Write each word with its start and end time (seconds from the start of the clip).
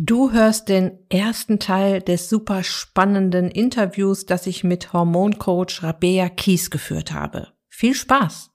Du 0.00 0.30
hörst 0.30 0.68
den 0.68 0.96
ersten 1.08 1.58
Teil 1.58 2.00
des 2.00 2.28
super 2.28 2.62
spannenden 2.62 3.50
Interviews, 3.50 4.26
das 4.26 4.46
ich 4.46 4.62
mit 4.62 4.92
Hormoncoach 4.92 5.82
Rabea 5.82 6.28
Kies 6.28 6.70
geführt 6.70 7.12
habe. 7.12 7.48
Viel 7.68 7.94
Spaß! 7.94 8.52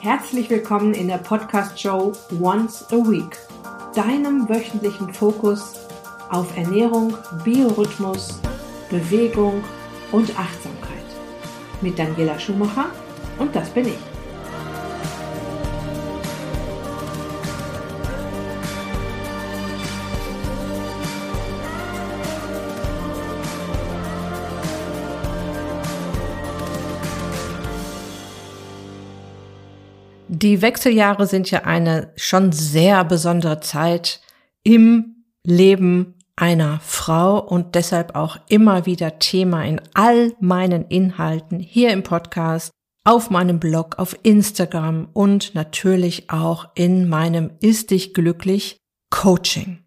Herzlich 0.00 0.50
willkommen 0.50 0.94
in 0.94 1.06
der 1.06 1.18
Podcast-Show 1.18 2.14
Once 2.42 2.84
a 2.90 2.96
Week, 2.96 3.38
deinem 3.94 4.48
wöchentlichen 4.48 5.14
Fokus 5.14 5.74
auf 6.30 6.56
Ernährung, 6.56 7.14
Biorhythmus, 7.44 8.40
Bewegung 8.90 9.62
und 10.10 10.36
Achtsamkeit. 10.36 10.98
Mit 11.80 11.96
Daniela 11.96 12.40
Schumacher 12.40 12.86
und 13.38 13.54
das 13.54 13.70
bin 13.70 13.86
ich. 13.86 14.17
Die 30.40 30.62
Wechseljahre 30.62 31.26
sind 31.26 31.50
ja 31.50 31.64
eine 31.64 32.12
schon 32.14 32.52
sehr 32.52 33.04
besondere 33.04 33.58
Zeit 33.58 34.20
im 34.62 35.24
Leben 35.44 36.14
einer 36.36 36.78
Frau 36.78 37.40
und 37.40 37.74
deshalb 37.74 38.14
auch 38.14 38.38
immer 38.48 38.86
wieder 38.86 39.18
Thema 39.18 39.64
in 39.64 39.80
all 39.94 40.32
meinen 40.38 40.84
Inhalten 40.84 41.58
hier 41.58 41.90
im 41.90 42.04
Podcast, 42.04 42.70
auf 43.04 43.30
meinem 43.30 43.58
Blog, 43.58 43.98
auf 43.98 44.16
Instagram 44.22 45.08
und 45.12 45.56
natürlich 45.56 46.30
auch 46.30 46.68
in 46.76 47.08
meinem 47.08 47.50
Ist 47.58 47.90
dich 47.90 48.14
glücklich 48.14 48.76
Coaching. 49.10 49.82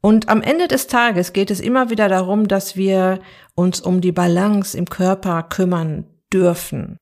Und 0.00 0.30
am 0.30 0.40
Ende 0.40 0.66
des 0.66 0.86
Tages 0.86 1.34
geht 1.34 1.50
es 1.50 1.60
immer 1.60 1.90
wieder 1.90 2.08
darum, 2.08 2.48
dass 2.48 2.74
wir 2.74 3.20
uns 3.54 3.82
um 3.82 4.00
die 4.00 4.12
Balance 4.12 4.78
im 4.78 4.86
Körper 4.86 5.42
kümmern 5.42 6.06
dürfen. 6.32 6.96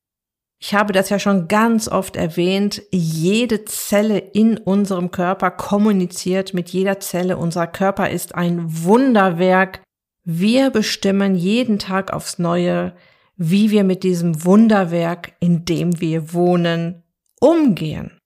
Ich 0.64 0.74
habe 0.74 0.92
das 0.92 1.08
ja 1.08 1.18
schon 1.18 1.48
ganz 1.48 1.88
oft 1.88 2.14
erwähnt. 2.14 2.82
Jede 2.92 3.64
Zelle 3.64 4.18
in 4.18 4.58
unserem 4.58 5.10
Körper 5.10 5.50
kommuniziert 5.50 6.54
mit 6.54 6.68
jeder 6.68 7.00
Zelle. 7.00 7.36
Unser 7.36 7.66
Körper 7.66 8.10
ist 8.10 8.36
ein 8.36 8.62
Wunderwerk. 8.84 9.82
Wir 10.22 10.70
bestimmen 10.70 11.34
jeden 11.34 11.80
Tag 11.80 12.12
aufs 12.12 12.38
Neue, 12.38 12.94
wie 13.36 13.72
wir 13.72 13.82
mit 13.82 14.04
diesem 14.04 14.44
Wunderwerk, 14.44 15.32
in 15.40 15.64
dem 15.64 16.00
wir 16.00 16.32
wohnen, 16.32 17.02
umgehen. 17.40 18.16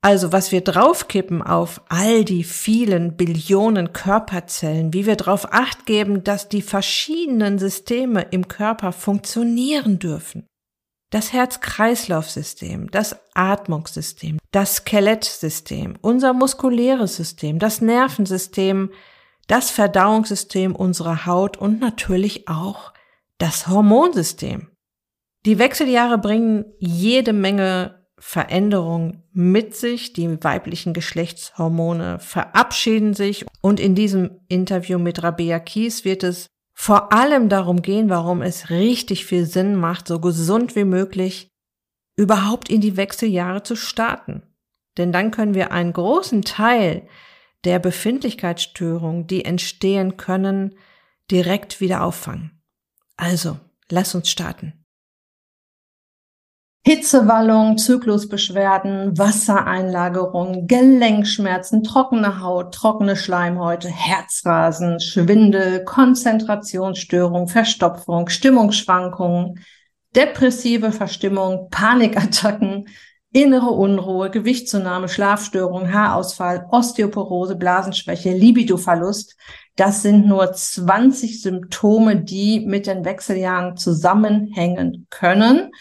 Also 0.00 0.32
was 0.32 0.52
wir 0.52 0.62
draufkippen 0.62 1.42
auf 1.42 1.82
all 1.90 2.24
die 2.24 2.44
vielen 2.44 3.18
Billionen 3.18 3.92
Körperzellen, 3.92 4.94
wie 4.94 5.04
wir 5.04 5.16
darauf 5.16 5.52
acht 5.52 5.84
geben, 5.84 6.24
dass 6.24 6.48
die 6.48 6.62
verschiedenen 6.62 7.58
Systeme 7.58 8.22
im 8.30 8.48
Körper 8.48 8.92
funktionieren 8.92 9.98
dürfen 9.98 10.46
das 11.10 11.32
Herz-Kreislauf-System, 11.32 12.90
das 12.90 13.16
Atmungssystem, 13.34 14.38
das 14.50 14.76
Skelettsystem, 14.76 15.96
unser 16.00 16.32
muskuläres 16.32 17.16
System, 17.16 17.58
das 17.58 17.80
Nervensystem, 17.80 18.90
das 19.46 19.70
Verdauungssystem 19.70 20.74
unserer 20.74 21.26
Haut 21.26 21.56
und 21.56 21.80
natürlich 21.80 22.48
auch 22.48 22.92
das 23.38 23.68
Hormonsystem. 23.68 24.68
Die 25.44 25.58
Wechseljahre 25.58 26.18
bringen 26.18 26.64
jede 26.78 27.32
Menge 27.32 28.06
Veränderungen 28.18 29.22
mit 29.32 29.76
sich. 29.76 30.12
Die 30.12 30.42
weiblichen 30.42 30.92
Geschlechtshormone 30.92 32.18
verabschieden 32.18 33.14
sich. 33.14 33.46
Und 33.60 33.78
in 33.78 33.94
diesem 33.94 34.40
Interview 34.48 34.98
mit 34.98 35.22
Rabea 35.22 35.60
Kies 35.60 36.04
wird 36.04 36.24
es 36.24 36.48
vor 36.78 37.12
allem 37.12 37.48
darum 37.48 37.80
gehen, 37.80 38.10
warum 38.10 38.42
es 38.42 38.68
richtig 38.68 39.24
viel 39.24 39.46
Sinn 39.46 39.76
macht, 39.76 40.06
so 40.06 40.20
gesund 40.20 40.76
wie 40.76 40.84
möglich 40.84 41.48
überhaupt 42.16 42.68
in 42.68 42.82
die 42.82 42.98
Wechseljahre 42.98 43.62
zu 43.62 43.76
starten. 43.76 44.42
Denn 44.98 45.10
dann 45.10 45.30
können 45.30 45.54
wir 45.54 45.72
einen 45.72 45.94
großen 45.94 46.42
Teil 46.42 47.08
der 47.64 47.78
Befindlichkeitsstörungen, 47.78 49.26
die 49.26 49.44
entstehen 49.44 50.18
können, 50.18 50.78
direkt 51.30 51.80
wieder 51.80 52.04
auffangen. 52.04 52.62
Also, 53.16 53.58
lass 53.90 54.14
uns 54.14 54.28
starten. 54.30 54.85
Hitzewallung, 56.88 57.78
Zyklusbeschwerden, 57.78 59.18
Wassereinlagerung, 59.18 60.68
Gelenkschmerzen, 60.68 61.82
trockene 61.82 62.40
Haut, 62.40 62.72
trockene 62.76 63.16
Schleimhäute, 63.16 63.88
Herzrasen, 63.88 65.00
Schwindel, 65.00 65.82
Konzentrationsstörung, 65.82 67.48
Verstopfung, 67.48 68.28
Stimmungsschwankungen, 68.28 69.64
depressive 70.14 70.92
Verstimmung, 70.92 71.70
Panikattacken, 71.70 72.86
innere 73.32 73.70
Unruhe, 73.70 74.30
Gewichtszunahme, 74.30 75.08
Schlafstörung, 75.08 75.92
Haarausfall, 75.92 76.68
Osteoporose, 76.70 77.56
Blasenschwäche, 77.56 78.30
Libidoverlust. 78.30 79.36
Das 79.74 80.02
sind 80.02 80.28
nur 80.28 80.52
20 80.52 81.42
Symptome, 81.42 82.14
die 82.22 82.60
mit 82.64 82.86
den 82.86 83.04
Wechseljahren 83.04 83.76
zusammenhängen 83.76 85.08
können 85.10 85.72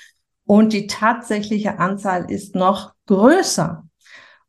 und 0.45 0.73
die 0.73 0.87
tatsächliche 0.87 1.79
Anzahl 1.79 2.29
ist 2.29 2.55
noch 2.55 2.93
größer. 3.07 3.83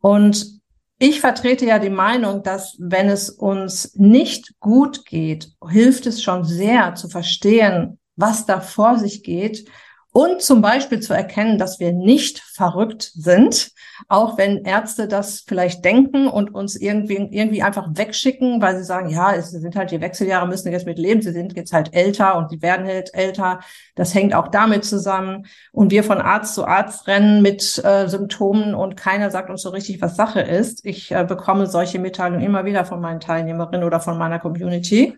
Und 0.01 0.61
ich 0.99 1.21
vertrete 1.21 1.67
ja 1.67 1.79
die 1.79 1.91
Meinung, 1.91 2.43
dass 2.43 2.77
wenn 2.79 3.09
es 3.09 3.29
uns 3.29 3.95
nicht 3.97 4.59
gut 4.61 5.05
geht, 5.05 5.53
hilft 5.69 6.07
es 6.07 6.23
schon 6.23 6.45
sehr 6.45 6.95
zu 6.95 7.09
verstehen, 7.09 7.99
was 8.17 8.47
da 8.47 8.61
vor 8.61 8.99
sich 8.99 9.23
geht 9.23 9.69
und 10.13 10.41
zum 10.41 10.63
Beispiel 10.63 11.01
zu 11.01 11.13
erkennen, 11.13 11.59
dass 11.59 11.81
wir 11.81 11.93
nicht 11.93 12.39
verrückt 12.39 13.11
sind, 13.15 13.73
auch 14.09 14.39
wenn 14.39 14.65
Ärzte 14.65 15.09
das 15.09 15.41
vielleicht 15.47 15.85
denken 15.85 16.29
und 16.29 16.55
uns 16.55 16.77
irgendwie, 16.77 17.29
irgendwie 17.31 17.63
einfach 17.63 17.89
wegschicken, 17.93 18.61
weil 18.61 18.77
sie 18.77 18.85
sagen, 18.85 19.09
ja, 19.09 19.35
es 19.35 19.51
sind 19.51 19.77
halt 19.77 19.91
die 19.91 20.01
Wechseljahre, 20.01 20.47
müssen 20.47 20.73
jetzt 20.73 20.87
mit 20.87 20.99
leben, 20.99 21.23
sie 21.23 21.33
sind 21.33 21.57
jetzt 21.57 21.73
halt 21.73 21.95
älter 21.95 22.37
und 22.37 22.51
sie 22.51 22.63
werden 22.63 22.87
halt 22.87 23.15
älter. 23.15 23.61
Das 23.95 24.15
hängt 24.15 24.35
auch 24.35 24.49
damit 24.49 24.85
zusammen. 24.85 25.47
Und 25.73 25.91
wir 25.91 26.05
von 26.05 26.21
Arzt 26.21 26.55
zu 26.55 26.67
Arzt 26.67 27.07
rennen 27.07 27.43
mit 27.43 27.83
äh, 27.85 28.09
Symptomen 28.09 28.75
und 28.75 28.97
keiner 28.97 29.31
sagt 29.31 29.51
uns 29.51 29.63
so 29.63 29.71
richtig, 29.71 30.01
was 30.01 30.17
Sache 30.17 30.41
ist. 30.41 30.85
Ich 30.85 31.13
äh, 31.13 31.25
bekomme 31.25 31.67
solche 31.67 31.99
Mitteilungen 31.99 32.43
immer 32.43 32.65
wieder 32.65 32.85
von 32.85 33.01
meinen 33.01 33.21
Teilnehmerinnen 33.21 33.85
oder 33.85 34.01
von 34.01 34.19
meiner 34.19 34.39
Community. 34.39 35.17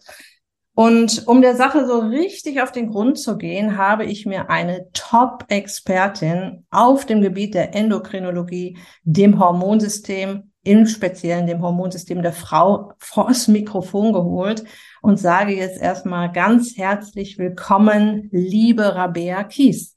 Und 0.79 1.27
um 1.27 1.43
der 1.43 1.57
Sache 1.57 1.89
so 1.89 1.99
richtig 1.99 2.63
auf 2.63 2.71
den 2.71 2.91
Grund 2.91 3.19
zu 3.19 3.37
gehen, 3.37 3.77
habe 3.77 4.05
ich 4.05 4.27
mir 4.27 4.49
eine 4.49 4.87
Top-Expertin 4.93 6.67
auf 6.71 7.05
dem 7.05 7.21
Gebiet 7.21 7.55
der 7.55 7.75
Endokrinologie, 7.75 8.79
dem 9.03 9.41
Hormonsystem, 9.41 10.53
im 10.63 10.87
Speziellen 10.87 11.49
dem 11.49 11.63
Hormonsystem 11.63 12.23
der 12.23 12.33
Frau, 12.33 12.93
vors 13.01 13.49
Mikrofon 13.49 14.13
geholt 14.13 14.63
und 15.03 15.17
sage 15.17 15.53
jetzt 15.53 15.83
erstmal 15.83 16.31
ganz 16.31 16.77
herzlich 16.77 17.39
willkommen, 17.39 18.29
liebe 18.31 18.95
Rabea 18.95 19.43
Kies. 19.43 19.97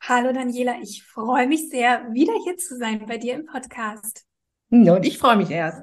Hallo 0.00 0.32
Daniela, 0.32 0.76
ich 0.80 1.02
freue 1.04 1.46
mich 1.46 1.68
sehr, 1.68 2.14
wieder 2.14 2.32
hier 2.44 2.56
zu 2.56 2.78
sein 2.78 3.04
bei 3.06 3.18
dir 3.18 3.34
im 3.34 3.44
Podcast. 3.44 4.24
Und 4.70 5.04
ich 5.04 5.18
freue 5.18 5.36
mich 5.36 5.50
erst. 5.50 5.82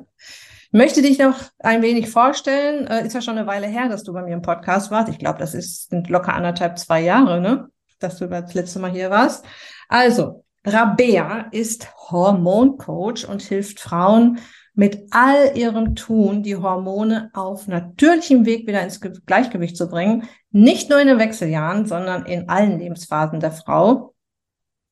Möchte 0.76 1.04
dich 1.04 1.20
noch 1.20 1.40
ein 1.60 1.84
wenig 1.84 2.10
vorstellen. 2.10 2.88
Äh, 2.88 3.06
ist 3.06 3.14
ja 3.14 3.22
schon 3.22 3.38
eine 3.38 3.46
Weile 3.46 3.68
her, 3.68 3.90
dass 3.90 4.02
du 4.02 4.12
bei 4.12 4.24
mir 4.24 4.34
im 4.34 4.42
Podcast 4.42 4.90
warst. 4.90 5.08
Ich 5.08 5.20
glaube, 5.20 5.38
das 5.38 5.54
ist, 5.54 5.92
sind 5.92 6.10
locker 6.10 6.34
anderthalb, 6.34 6.80
zwei 6.80 7.00
Jahre, 7.00 7.40
ne? 7.40 7.70
Dass 8.00 8.18
du 8.18 8.26
das 8.26 8.56
letzte 8.56 8.80
Mal 8.80 8.90
hier 8.90 9.12
warst. 9.12 9.46
Also, 9.88 10.44
Rabea 10.66 11.50
ist 11.52 11.94
Hormoncoach 12.10 13.30
und 13.30 13.44
hilft 13.44 13.82
Frauen 13.82 14.40
mit 14.74 15.10
all 15.12 15.56
ihrem 15.56 15.94
Tun, 15.94 16.42
die 16.42 16.56
Hormone 16.56 17.30
auf 17.34 17.68
natürlichem 17.68 18.48
Weg 18.48 18.66
wieder 18.66 18.82
ins 18.82 19.00
Gleichgewicht 19.00 19.78
zu 19.78 19.88
bringen. 19.88 20.28
Nicht 20.50 20.90
nur 20.90 21.00
in 21.00 21.08
den 21.08 21.20
Wechseljahren, 21.20 21.86
sondern 21.86 22.26
in 22.26 22.50
allen 22.50 22.80
Lebensphasen 22.80 23.40
der 23.40 23.52
Frau. 23.52 24.16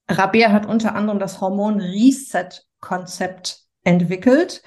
Rabea 0.07 0.51
hat 0.51 0.67
unter 0.67 0.93
anderem 0.93 1.17
das 1.17 1.41
Hormon 1.41 1.81
Reset 1.81 2.67
Konzept 2.79 3.63
entwickelt 3.83 4.61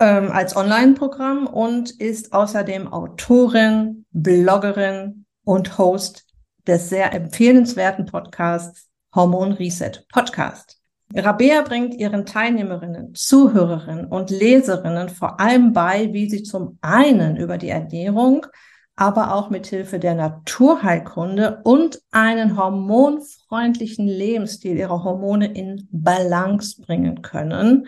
ähm, 0.00 0.30
als 0.30 0.56
Online-Programm 0.56 1.46
und 1.46 1.90
ist 1.90 2.32
außerdem 2.32 2.92
Autorin, 2.92 4.04
Bloggerin 4.12 5.24
und 5.44 5.78
Host 5.78 6.26
des 6.66 6.88
sehr 6.88 7.12
empfehlenswerten 7.12 8.06
Podcasts 8.06 8.88
Hormon 9.14 9.52
Reset 9.52 10.04
Podcast. 10.12 10.76
Rabea 11.14 11.62
bringt 11.62 11.94
ihren 11.94 12.26
Teilnehmerinnen, 12.26 13.14
Zuhörerinnen 13.14 14.06
und 14.06 14.30
Leserinnen 14.30 15.08
vor 15.08 15.40
allem 15.40 15.72
bei, 15.72 16.12
wie 16.12 16.28
sie 16.28 16.42
zum 16.42 16.78
einen 16.82 17.36
über 17.36 17.56
die 17.56 17.70
Ernährung, 17.70 18.46
aber 18.94 19.34
auch 19.34 19.48
mit 19.48 19.66
Hilfe 19.66 19.98
der 19.98 20.14
Naturheilkunde 20.14 21.60
und 21.64 22.02
einen 22.10 22.58
hormonfreundlichen 22.58 24.06
Lebensstil 24.06 24.76
ihre 24.76 25.02
Hormone 25.02 25.54
in 25.54 25.88
Balance 25.90 26.82
bringen 26.82 27.22
können 27.22 27.86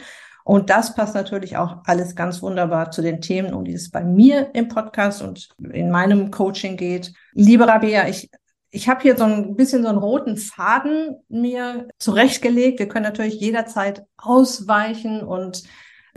Und 0.50 0.68
das 0.68 0.96
passt 0.96 1.14
natürlich 1.14 1.56
auch 1.58 1.76
alles 1.84 2.16
ganz 2.16 2.42
wunderbar 2.42 2.90
zu 2.90 3.02
den 3.02 3.20
Themen, 3.20 3.54
um 3.54 3.64
die 3.64 3.74
es 3.74 3.88
bei 3.88 4.02
mir 4.02 4.50
im 4.52 4.66
Podcast 4.66 5.22
und 5.22 5.48
in 5.72 5.92
meinem 5.92 6.32
Coaching 6.32 6.76
geht. 6.76 7.12
Liebe 7.34 7.68
Rabea, 7.68 8.08
ich 8.08 8.28
ich 8.72 8.88
habe 8.88 9.00
hier 9.00 9.16
so 9.16 9.22
ein 9.22 9.54
bisschen 9.54 9.84
so 9.84 9.88
einen 9.88 9.98
roten 9.98 10.36
Faden 10.36 11.18
mir 11.28 11.86
zurechtgelegt. 12.00 12.80
Wir 12.80 12.88
können 12.88 13.04
natürlich 13.04 13.40
jederzeit 13.40 14.04
ausweichen 14.16 15.22
und 15.22 15.62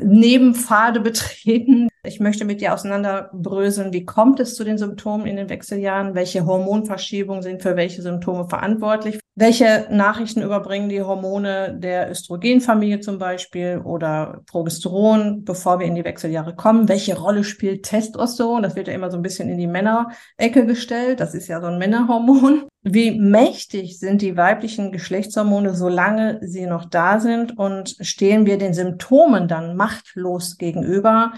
Nebenpfade 0.02 1.00
betreten. 1.02 1.90
Ich 2.06 2.20
möchte 2.20 2.44
mit 2.44 2.60
dir 2.60 2.74
auseinanderbröseln, 2.74 3.94
wie 3.94 4.04
kommt 4.04 4.42
es 4.42 4.56
zu 4.56 4.66
den 4.66 4.78
Symptomen 4.78 5.26
in 5.26 5.38
den 5.38 5.48
Wechseljahren, 5.48 6.16
welche 6.16 6.46
Hormonverschiebungen 6.46 7.42
sind 7.42 7.62
für 7.62 7.78
welche 7.78 8.02
Symptome 8.02 8.50
verantwortlich, 8.50 9.22
welche 9.36 9.88
Nachrichten 9.90 10.42
überbringen 10.42 10.90
die 10.90 11.02
Hormone 11.02 11.78
der 11.80 12.12
Östrogenfamilie 12.12 13.00
zum 13.00 13.20
Beispiel 13.20 13.82
oder 13.86 14.42
Progesteron, 14.48 15.46
bevor 15.46 15.80
wir 15.80 15.88
in 15.88 15.96
die 15.96 16.04
Wechseljahre 16.04 16.54
kommen, 16.58 16.90
welche 16.90 17.18
Rolle 17.18 17.46
spielt 17.46 17.84
Testosteron, 17.84 18.64
das 18.64 18.76
wird 18.76 18.90
ja 18.90 18.94
immer 18.94 19.10
so 19.10 19.16
ein 19.16 19.24
bisschen 19.24 19.48
in 19.48 19.58
die 19.58 19.68
Männerecke 19.68 20.66
gestellt, 20.66 21.22
das 21.22 21.34
ist 21.34 21.48
ja 21.48 21.62
so 21.62 21.68
ein 21.68 21.78
Männerhormon. 21.78 22.68
Wie 22.82 23.18
mächtig 23.18 23.98
sind 23.98 24.22
die 24.22 24.36
weiblichen 24.36 24.92
Geschlechtshormone, 24.92 25.74
solange 25.74 26.40
sie 26.42 26.66
noch 26.66 26.84
da 26.84 27.22
sind? 27.22 27.58
Und 27.58 27.96
stehen 28.02 28.46
wir 28.46 28.58
den 28.58 28.74
Symptomen 28.74 29.48
dann 29.48 29.78
machtlos 29.78 30.58
gegenüber? 30.58 31.32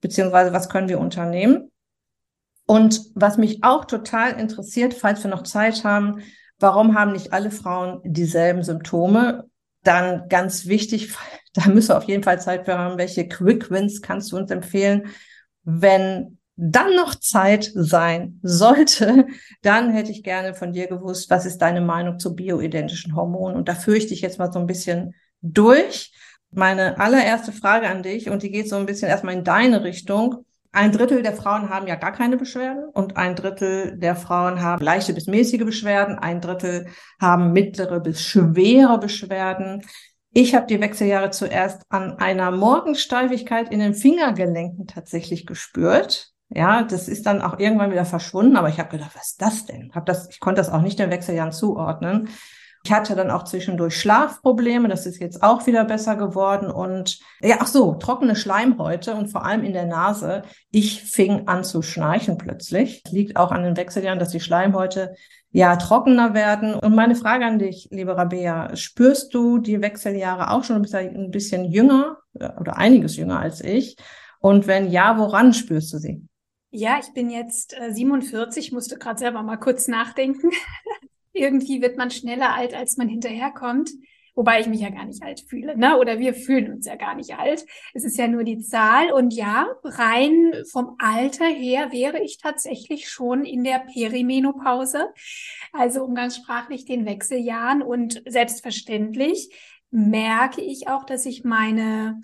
Beziehungsweise 0.00 0.52
was 0.52 0.68
können 0.68 0.88
wir 0.88 1.00
unternehmen. 1.00 1.70
Und 2.66 3.00
was 3.14 3.36
mich 3.36 3.64
auch 3.64 3.84
total 3.84 4.38
interessiert, 4.38 4.94
falls 4.94 5.24
wir 5.24 5.30
noch 5.30 5.42
Zeit 5.42 5.82
haben, 5.84 6.22
warum 6.60 6.96
haben 6.96 7.12
nicht 7.12 7.32
alle 7.32 7.50
Frauen 7.50 8.00
dieselben 8.04 8.62
Symptome? 8.62 9.48
Dann 9.82 10.28
ganz 10.28 10.66
wichtig, 10.66 11.14
da 11.52 11.68
müssen 11.68 11.88
wir 11.88 11.98
auf 11.98 12.04
jeden 12.04 12.22
Fall 12.22 12.40
Zeit 12.40 12.66
für 12.66 12.78
haben, 12.78 12.98
welche 12.98 13.26
Quick 13.26 13.70
Wins 13.70 14.02
kannst 14.02 14.30
du 14.30 14.36
uns 14.36 14.50
empfehlen? 14.50 15.08
Wenn 15.64 16.38
dann 16.54 16.94
noch 16.94 17.14
Zeit 17.14 17.72
sein 17.74 18.38
sollte, 18.42 19.26
dann 19.62 19.92
hätte 19.92 20.12
ich 20.12 20.22
gerne 20.22 20.54
von 20.54 20.72
dir 20.72 20.86
gewusst, 20.86 21.30
was 21.30 21.46
ist 21.46 21.58
deine 21.58 21.80
Meinung 21.80 22.18
zu 22.18 22.34
bioidentischen 22.34 23.16
Hormonen? 23.16 23.56
Und 23.56 23.68
da 23.68 23.74
führe 23.74 23.96
ich 23.96 24.06
dich 24.06 24.20
jetzt 24.20 24.38
mal 24.38 24.52
so 24.52 24.58
ein 24.58 24.66
bisschen 24.66 25.14
durch. 25.42 26.12
Meine 26.52 26.98
allererste 26.98 27.52
Frage 27.52 27.88
an 27.88 28.02
dich, 28.02 28.28
und 28.28 28.42
die 28.42 28.50
geht 28.50 28.68
so 28.68 28.76
ein 28.76 28.86
bisschen 28.86 29.08
erstmal 29.08 29.34
in 29.34 29.44
deine 29.44 29.84
Richtung. 29.84 30.44
Ein 30.72 30.92
Drittel 30.92 31.22
der 31.22 31.32
Frauen 31.32 31.68
haben 31.68 31.86
ja 31.86 31.96
gar 31.96 32.12
keine 32.12 32.36
Beschwerden 32.36 32.84
und 32.92 33.16
ein 33.16 33.34
Drittel 33.34 33.96
der 33.98 34.14
Frauen 34.14 34.62
haben 34.62 34.84
leichte 34.84 35.12
bis 35.12 35.26
mäßige 35.26 35.64
Beschwerden, 35.64 36.18
ein 36.18 36.40
Drittel 36.40 36.86
haben 37.20 37.52
mittlere 37.52 37.98
bis 37.98 38.22
schwere 38.22 38.98
Beschwerden. 38.98 39.82
Ich 40.32 40.54
habe 40.54 40.66
die 40.66 40.80
Wechseljahre 40.80 41.30
zuerst 41.30 41.82
an 41.88 42.18
einer 42.18 42.52
Morgensteifigkeit 42.52 43.72
in 43.72 43.80
den 43.80 43.94
Fingergelenken 43.94 44.86
tatsächlich 44.86 45.44
gespürt. 45.44 46.32
Ja, 46.48 46.82
das 46.82 47.08
ist 47.08 47.26
dann 47.26 47.42
auch 47.42 47.58
irgendwann 47.58 47.90
wieder 47.90 48.04
verschwunden, 48.04 48.56
aber 48.56 48.68
ich 48.68 48.78
habe 48.78 48.90
gedacht, 48.90 49.12
was 49.14 49.32
ist 49.32 49.42
das 49.42 49.66
denn? 49.66 49.90
Hab 49.92 50.06
das, 50.06 50.28
ich 50.30 50.38
konnte 50.38 50.60
das 50.60 50.70
auch 50.70 50.82
nicht 50.82 50.98
den 51.00 51.10
Wechseljahren 51.10 51.52
zuordnen. 51.52 52.28
Ich 52.82 52.92
hatte 52.92 53.14
dann 53.14 53.30
auch 53.30 53.44
zwischendurch 53.44 53.94
Schlafprobleme, 53.96 54.88
das 54.88 55.04
ist 55.04 55.20
jetzt 55.20 55.42
auch 55.42 55.66
wieder 55.66 55.84
besser 55.84 56.16
geworden 56.16 56.70
und 56.70 57.18
ja, 57.40 57.56
ach 57.60 57.66
so, 57.66 57.94
trockene 57.94 58.34
Schleimhäute 58.34 59.14
und 59.14 59.28
vor 59.28 59.44
allem 59.44 59.64
in 59.64 59.74
der 59.74 59.84
Nase. 59.84 60.42
Ich 60.70 61.02
fing 61.02 61.46
an 61.46 61.62
zu 61.62 61.82
schnarchen 61.82 62.38
plötzlich. 62.38 63.02
Das 63.02 63.12
liegt 63.12 63.36
auch 63.36 63.50
an 63.50 63.64
den 63.64 63.76
Wechseljahren, 63.76 64.18
dass 64.18 64.30
die 64.30 64.40
Schleimhäute 64.40 65.14
ja 65.50 65.76
trockener 65.76 66.32
werden. 66.32 66.74
Und 66.74 66.94
meine 66.94 67.16
Frage 67.16 67.44
an 67.44 67.58
dich, 67.58 67.88
liebe 67.90 68.16
Rabea, 68.16 68.74
spürst 68.76 69.34
du 69.34 69.58
die 69.58 69.82
Wechseljahre 69.82 70.50
auch 70.50 70.64
schon? 70.64 70.76
Du 70.76 70.82
bist 70.82 70.94
ja 70.94 71.00
ein 71.00 71.30
bisschen 71.30 71.64
jünger 71.64 72.18
oder 72.32 72.78
einiges 72.78 73.16
jünger 73.16 73.40
als 73.40 73.60
ich. 73.62 73.96
Und 74.38 74.66
wenn 74.66 74.90
ja, 74.90 75.18
woran 75.18 75.52
spürst 75.52 75.92
du 75.92 75.98
sie? 75.98 76.26
Ja, 76.72 76.98
ich 77.00 77.12
bin 77.12 77.30
jetzt 77.30 77.76
äh, 77.76 77.92
47, 77.92 78.70
musste 78.72 78.96
gerade 78.96 79.18
selber 79.18 79.42
mal 79.42 79.56
kurz 79.56 79.88
nachdenken. 79.88 80.50
irgendwie 81.32 81.82
wird 81.82 81.96
man 81.96 82.10
schneller 82.10 82.54
alt, 82.54 82.74
als 82.74 82.96
man 82.96 83.08
hinterherkommt. 83.08 83.90
Wobei 84.34 84.60
ich 84.60 84.68
mich 84.68 84.80
ja 84.80 84.90
gar 84.90 85.04
nicht 85.04 85.22
alt 85.22 85.40
fühle, 85.48 85.76
ne? 85.76 85.98
Oder 85.98 86.18
wir 86.18 86.34
fühlen 86.34 86.72
uns 86.72 86.86
ja 86.86 86.94
gar 86.94 87.14
nicht 87.14 87.36
alt. 87.36 87.66
Es 87.94 88.04
ist 88.04 88.16
ja 88.16 88.28
nur 88.28 88.44
die 88.44 88.60
Zahl. 88.60 89.12
Und 89.12 89.34
ja, 89.34 89.66
rein 89.82 90.52
vom 90.70 90.94
Alter 90.98 91.46
her 91.46 91.92
wäre 91.92 92.22
ich 92.22 92.38
tatsächlich 92.38 93.08
schon 93.10 93.44
in 93.44 93.64
der 93.64 93.80
Perimenopause, 93.92 95.12
also 95.72 96.04
umgangssprachlich 96.04 96.84
den 96.84 97.06
Wechseljahren. 97.06 97.82
Und 97.82 98.22
selbstverständlich 98.26 99.52
merke 99.90 100.60
ich 100.60 100.88
auch, 100.88 101.04
dass 101.04 101.24
sich 101.24 101.44
meine 101.44 102.20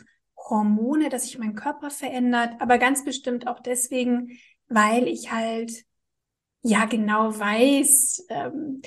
Hormone, 0.49 1.09
dass 1.09 1.25
sich 1.25 1.39
mein 1.39 1.55
Körper 1.55 1.91
verändert, 1.91 2.55
aber 2.61 2.79
ganz 2.79 3.05
bestimmt 3.05 3.49
auch 3.49 3.61
deswegen, 3.61 4.39
weil 4.69 5.09
ich 5.09 5.33
halt 5.33 5.85
ja 6.67 6.85
genau 6.87 7.39
weiß, 7.39 8.27
ähm, 8.29 8.83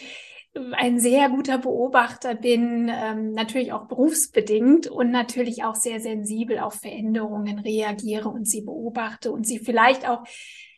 ein 0.73 0.99
sehr 0.99 1.29
guter 1.29 1.57
Beobachter 1.57 2.35
bin, 2.35 2.89
ähm, 2.91 3.31
natürlich 3.31 3.71
auch 3.71 3.87
berufsbedingt 3.87 4.87
und 4.87 5.11
natürlich 5.11 5.63
auch 5.63 5.75
sehr 5.75 5.99
sensibel 5.99 6.59
auf 6.59 6.75
Veränderungen 6.75 7.59
reagiere 7.59 8.29
und 8.29 8.47
sie 8.47 8.61
beobachte 8.61 9.31
und 9.31 9.45
sie 9.45 9.59
vielleicht 9.59 10.07
auch 10.07 10.23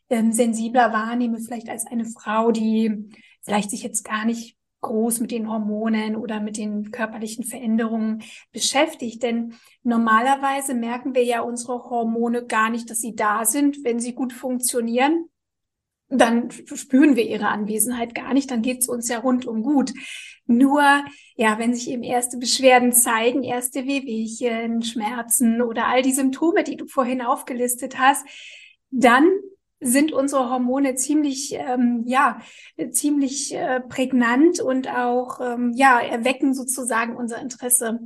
ähm, 0.10 0.34
sensibler 0.34 0.92
wahrnehme, 0.92 1.40
vielleicht 1.40 1.70
als 1.70 1.88
eine 1.88 2.06
Frau, 2.06 2.52
die 2.52 3.10
vielleicht 3.42 3.72
sich 3.72 3.82
jetzt 3.82 4.04
gar 4.04 4.26
nicht 4.26 4.58
groß 4.82 5.20
mit 5.20 5.32
den 5.32 5.50
Hormonen 5.50 6.16
oder 6.16 6.42
mit 6.42 6.58
den 6.58 6.92
körperlichen 6.92 7.46
Veränderungen 7.46 8.24
beschäftigt. 8.52 9.24
Denn 9.24 9.54
normalerweise 9.84 10.74
merken 10.74 11.16
wir 11.16 11.24
ja 11.24 11.42
unsere 11.42 11.84
Hormone 11.84 12.46
gar 12.46 12.70
nicht, 12.70 12.90
dass 12.90 13.00
sie 13.00 13.16
da 13.16 13.46
sind, 13.46 13.84
wenn 13.84 14.00
sie 14.00 14.14
gut 14.14 14.34
funktionieren 14.34 15.31
dann 16.12 16.52
spüren 16.52 17.16
wir 17.16 17.26
ihre 17.26 17.48
Anwesenheit 17.48 18.14
gar 18.14 18.34
nicht, 18.34 18.52
dann 18.52 18.62
geht's 18.62 18.88
uns 18.88 19.08
ja 19.08 19.20
rundum 19.20 19.64
gut. 19.64 19.94
Nur, 20.46 20.84
ja, 21.36 21.58
wenn 21.58 21.74
sich 21.74 21.90
eben 21.90 22.04
erste 22.04 22.38
Beschwerden 22.38 22.92
zeigen, 22.92 23.44
erste 23.44 23.86
Wehwehchen, 23.86 24.84
Schmerzen 24.84 25.62
oder 25.62 25.88
all 25.88 26.02
die 26.02 26.12
Symptome, 26.12 26.64
die 26.64 26.76
du 26.76 26.86
vorhin 26.88 27.22
aufgelistet 27.22 27.98
hast, 27.98 28.26
dann 28.90 29.30
sind 29.80 30.12
unsere 30.12 30.50
Hormone 30.50 30.96
ziemlich, 30.96 31.54
ähm, 31.54 32.04
ja, 32.06 32.40
ziemlich 32.92 33.56
äh, 33.56 33.80
prägnant 33.80 34.60
und 34.60 34.88
auch, 34.90 35.40
ähm, 35.42 35.72
ja, 35.74 36.00
erwecken 36.00 36.54
sozusagen 36.54 37.16
unser 37.16 37.42
Interesse. 37.42 38.00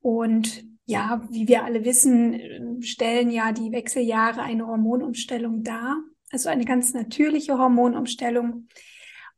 Und 0.00 0.64
ja, 0.86 1.26
wie 1.30 1.48
wir 1.48 1.64
alle 1.64 1.84
wissen, 1.84 2.82
stellen 2.82 3.30
ja 3.30 3.52
die 3.52 3.72
Wechseljahre 3.72 4.42
eine 4.42 4.66
Hormonumstellung 4.66 5.62
dar. 5.62 5.96
Also 6.34 6.48
eine 6.48 6.64
ganz 6.64 6.92
natürliche 6.94 7.58
Hormonumstellung. 7.58 8.66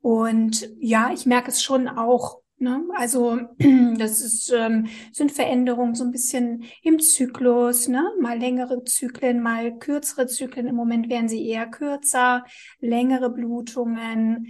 Und 0.00 0.66
ja, 0.80 1.10
ich 1.12 1.26
merke 1.26 1.50
es 1.50 1.62
schon 1.62 1.88
auch. 1.88 2.40
Ne? 2.56 2.88
Also 2.96 3.38
das 3.98 4.22
ist, 4.22 4.50
ähm, 4.50 4.86
sind 5.12 5.30
Veränderungen 5.30 5.94
so 5.94 6.04
ein 6.04 6.10
bisschen 6.10 6.64
im 6.82 6.98
Zyklus, 6.98 7.88
ne? 7.88 8.02
mal 8.18 8.38
längere 8.38 8.82
Zyklen, 8.84 9.42
mal 9.42 9.78
kürzere 9.78 10.26
Zyklen. 10.26 10.68
Im 10.68 10.74
Moment 10.74 11.10
werden 11.10 11.28
sie 11.28 11.46
eher 11.46 11.66
kürzer, 11.66 12.46
längere 12.80 13.28
Blutungen. 13.28 14.46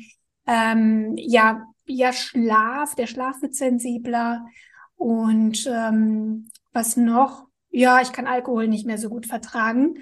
Ähm, 0.47 1.15
ja, 1.17 1.67
ja, 1.87 2.13
Schlaf, 2.13 2.95
der 2.95 3.09
Schlaf 3.09 3.43
wird 3.43 3.57
sensibler. 3.57 4.47
Und 4.95 5.69
ähm, 5.69 6.49
was 6.73 6.97
noch? 6.97 7.49
Ja, 7.71 8.01
ich 8.01 8.13
kann 8.13 8.29
Alkohol 8.29 8.69
nicht 8.69 8.87
mehr 8.87 8.99
so 8.99 9.09
gut 9.09 9.27
vertragen. 9.27 9.97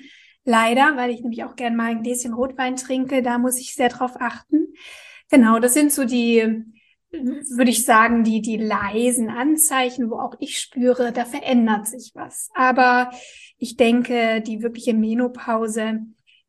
Leider, 0.44 0.96
weil 0.96 1.10
ich 1.10 1.22
nämlich 1.22 1.44
auch 1.44 1.56
gern 1.56 1.74
mal 1.74 1.90
ein 1.90 2.02
Gläschen 2.02 2.34
Rotwein 2.34 2.76
trinke, 2.76 3.22
da 3.22 3.38
muss 3.38 3.58
ich 3.58 3.74
sehr 3.74 3.88
drauf 3.88 4.12
achten. 4.20 4.74
Genau, 5.30 5.58
das 5.58 5.74
sind 5.74 5.90
so 5.90 6.04
die, 6.04 6.64
würde 7.10 7.70
ich 7.70 7.84
sagen, 7.84 8.24
die, 8.24 8.42
die 8.42 8.58
leisen 8.58 9.30
Anzeichen, 9.30 10.10
wo 10.10 10.16
auch 10.16 10.34
ich 10.40 10.60
spüre, 10.60 11.12
da 11.12 11.24
verändert 11.24 11.86
sich 11.86 12.12
was. 12.14 12.50
Aber 12.54 13.10
ich 13.56 13.76
denke, 13.76 14.42
die 14.42 14.62
wirkliche 14.62 14.94
Menopause 14.94 16.00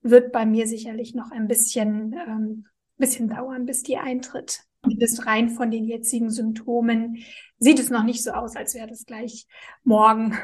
wird 0.01 0.31
bei 0.31 0.45
mir 0.45 0.67
sicherlich 0.67 1.15
noch 1.15 1.31
ein 1.31 1.47
bisschen, 1.47 2.15
ähm, 2.27 2.65
bisschen 2.97 3.29
dauern, 3.29 3.65
bis 3.65 3.81
die 3.81 3.97
eintritt. 3.97 4.61
Bis 4.83 5.25
rein 5.25 5.49
von 5.49 5.71
den 5.71 5.85
jetzigen 5.85 6.29
Symptomen 6.29 7.23
sieht 7.57 7.79
es 7.79 7.89
noch 7.89 8.03
nicht 8.03 8.23
so 8.23 8.31
aus, 8.31 8.55
als 8.55 8.75
wäre 8.75 8.87
das 8.87 9.05
gleich 9.05 9.47
morgen 9.83 10.37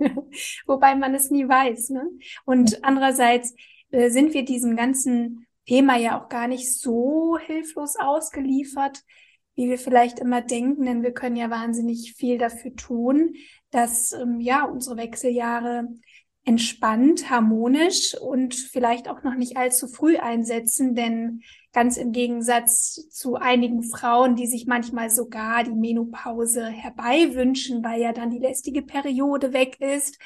Wobei 0.66 0.94
man 0.94 1.14
es 1.14 1.30
nie 1.30 1.48
weiß. 1.48 1.90
Ne? 1.90 2.08
Und 2.44 2.84
andererseits 2.84 3.54
äh, 3.90 4.10
sind 4.10 4.34
wir 4.34 4.44
diesem 4.44 4.76
ganzen 4.76 5.46
Thema 5.66 5.96
ja 5.96 6.20
auch 6.20 6.28
gar 6.28 6.48
nicht 6.48 6.72
so 6.72 7.38
hilflos 7.38 7.96
ausgeliefert, 7.96 9.02
wie 9.54 9.68
wir 9.68 9.78
vielleicht 9.78 10.18
immer 10.18 10.40
denken, 10.40 10.86
denn 10.86 11.02
wir 11.02 11.12
können 11.12 11.36
ja 11.36 11.50
wahnsinnig 11.50 12.14
viel 12.16 12.38
dafür 12.38 12.74
tun, 12.74 13.34
dass 13.70 14.12
ähm, 14.12 14.40
ja 14.40 14.64
unsere 14.64 14.96
Wechseljahre 14.96 15.88
entspannt, 16.44 17.28
harmonisch 17.30 18.16
und 18.18 18.54
vielleicht 18.54 19.08
auch 19.08 19.22
noch 19.22 19.34
nicht 19.34 19.56
allzu 19.56 19.88
früh 19.88 20.16
einsetzen, 20.16 20.94
denn 20.94 21.42
ganz 21.72 21.96
im 21.96 22.12
Gegensatz 22.12 23.08
zu 23.10 23.36
einigen 23.36 23.82
Frauen, 23.82 24.36
die 24.36 24.46
sich 24.46 24.66
manchmal 24.66 25.10
sogar 25.10 25.64
die 25.64 25.74
Menopause 25.74 26.66
herbeiwünschen, 26.66 27.84
weil 27.84 28.00
ja 28.00 28.12
dann 28.12 28.30
die 28.30 28.38
lästige 28.38 28.82
Periode 28.82 29.52
weg 29.52 29.80
ist 29.80 30.18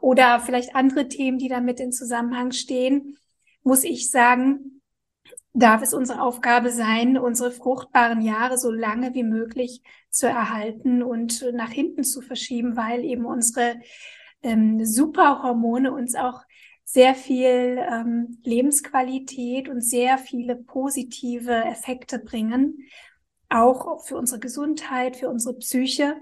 oder 0.00 0.40
vielleicht 0.40 0.74
andere 0.74 1.08
Themen, 1.08 1.38
die 1.38 1.48
damit 1.48 1.80
in 1.80 1.92
Zusammenhang 1.92 2.52
stehen, 2.52 3.18
muss 3.62 3.84
ich 3.84 4.10
sagen, 4.10 4.80
darf 5.52 5.82
es 5.82 5.92
unsere 5.92 6.22
Aufgabe 6.22 6.70
sein, 6.70 7.18
unsere 7.18 7.50
fruchtbaren 7.50 8.22
Jahre 8.22 8.58
so 8.58 8.70
lange 8.70 9.14
wie 9.14 9.24
möglich 9.24 9.82
zu 10.10 10.26
erhalten 10.26 11.02
und 11.02 11.44
nach 11.52 11.70
hinten 11.70 12.04
zu 12.04 12.22
verschieben, 12.22 12.76
weil 12.76 13.04
eben 13.04 13.26
unsere 13.26 13.76
ähm, 14.42 14.84
Superhormone 14.84 15.92
uns 15.92 16.14
auch 16.14 16.42
sehr 16.84 17.14
viel 17.14 17.78
ähm, 17.90 18.38
Lebensqualität 18.44 19.68
und 19.68 19.82
sehr 19.82 20.16
viele 20.16 20.56
positive 20.56 21.52
Effekte 21.52 22.18
bringen, 22.18 22.78
auch 23.50 24.04
für 24.06 24.16
unsere 24.16 24.40
Gesundheit, 24.40 25.16
für 25.16 25.28
unsere 25.28 25.58
Psyche. 25.58 26.16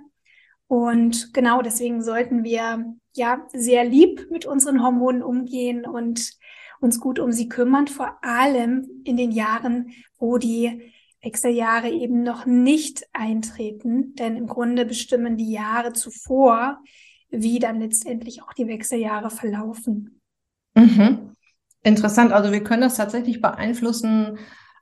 Und 0.66 1.32
genau 1.32 1.62
deswegen 1.62 2.02
sollten 2.02 2.42
wir 2.42 2.84
ja 3.14 3.46
sehr 3.52 3.84
lieb 3.84 4.26
mit 4.30 4.44
unseren 4.44 4.82
Hormonen 4.82 5.22
umgehen 5.22 5.86
und 5.86 6.32
uns 6.80 7.00
gut 7.00 7.20
um 7.20 7.30
sie 7.30 7.48
kümmern, 7.48 7.86
vor 7.86 8.18
allem 8.22 9.02
in 9.04 9.16
den 9.16 9.30
Jahren, 9.30 9.92
wo 10.18 10.36
die 10.36 10.92
Wechseljahre 11.22 11.90
eben 11.90 12.22
noch 12.22 12.44
nicht 12.44 13.06
eintreten, 13.12 14.14
denn 14.14 14.36
im 14.36 14.46
Grunde 14.46 14.84
bestimmen 14.84 15.36
die 15.36 15.52
Jahre 15.52 15.92
zuvor 15.92 16.82
wie 17.30 17.58
dann 17.58 17.80
letztendlich 17.80 18.42
auch 18.42 18.52
die 18.52 18.68
Wechseljahre 18.68 19.30
verlaufen. 19.30 20.20
Mhm. 20.74 21.32
Interessant. 21.82 22.32
Also 22.32 22.52
wir 22.52 22.62
können 22.62 22.82
das 22.82 22.96
tatsächlich 22.96 23.40
beeinflussen, 23.40 24.38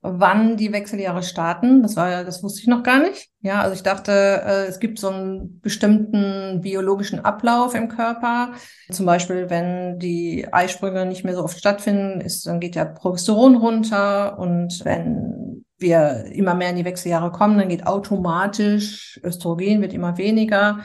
wann 0.06 0.58
die 0.58 0.72
Wechseljahre 0.72 1.22
starten. 1.22 1.82
Das 1.82 1.96
war 1.96 2.24
das 2.24 2.42
wusste 2.42 2.60
ich 2.60 2.66
noch 2.66 2.82
gar 2.82 3.00
nicht. 3.00 3.30
Ja, 3.40 3.62
also 3.62 3.74
ich 3.74 3.82
dachte, 3.82 4.12
äh, 4.12 4.66
es 4.66 4.78
gibt 4.78 4.98
so 4.98 5.08
einen 5.08 5.60
bestimmten 5.60 6.60
biologischen 6.60 7.24
Ablauf 7.24 7.74
im 7.74 7.88
Körper. 7.88 8.52
Zum 8.90 9.06
Beispiel, 9.06 9.48
wenn 9.48 9.98
die 9.98 10.46
Eisprünge 10.52 11.06
nicht 11.06 11.24
mehr 11.24 11.34
so 11.34 11.42
oft 11.42 11.58
stattfinden, 11.58 12.20
ist, 12.20 12.46
dann 12.46 12.60
geht 12.60 12.76
ja 12.76 12.84
Progesteron 12.84 13.56
runter 13.56 14.38
und 14.38 14.84
wenn 14.84 15.64
wir 15.78 16.26
immer 16.32 16.54
mehr 16.54 16.70
in 16.70 16.76
die 16.76 16.84
Wechseljahre 16.84 17.32
kommen, 17.32 17.58
dann 17.58 17.68
geht 17.68 17.86
automatisch 17.86 19.18
Östrogen 19.24 19.80
wird 19.80 19.94
immer 19.94 20.18
weniger. 20.18 20.80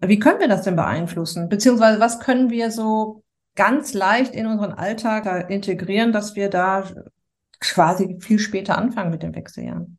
Wie 0.00 0.18
können 0.18 0.40
wir 0.40 0.48
das 0.48 0.62
denn 0.62 0.76
beeinflussen? 0.76 1.48
Beziehungsweise 1.48 2.00
was 2.00 2.20
können 2.20 2.50
wir 2.50 2.70
so 2.70 3.22
ganz 3.54 3.92
leicht 3.92 4.34
in 4.34 4.46
unseren 4.46 4.72
Alltag 4.72 5.50
integrieren, 5.50 6.12
dass 6.12 6.36
wir 6.36 6.48
da 6.48 6.84
quasi 7.60 8.16
viel 8.20 8.38
später 8.38 8.78
anfangen 8.78 9.10
mit 9.10 9.22
den 9.22 9.34
Wechseljahren? 9.34 9.98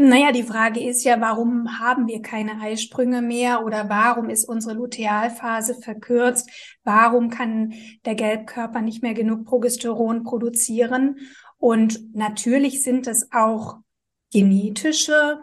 Naja, 0.00 0.30
die 0.30 0.44
Frage 0.44 0.80
ist 0.80 1.02
ja, 1.02 1.20
warum 1.20 1.80
haben 1.80 2.06
wir 2.06 2.22
keine 2.22 2.60
Eisprünge 2.60 3.20
mehr 3.20 3.64
oder 3.64 3.88
warum 3.88 4.30
ist 4.30 4.48
unsere 4.48 4.74
Lutealphase 4.74 5.74
verkürzt? 5.74 6.48
Warum 6.84 7.30
kann 7.30 7.74
der 8.04 8.14
Gelbkörper 8.14 8.80
nicht 8.80 9.02
mehr 9.02 9.14
genug 9.14 9.44
Progesteron 9.44 10.22
produzieren? 10.22 11.16
Und 11.56 12.14
natürlich 12.14 12.84
sind 12.84 13.08
es 13.08 13.28
auch 13.32 13.78
genetische 14.32 15.40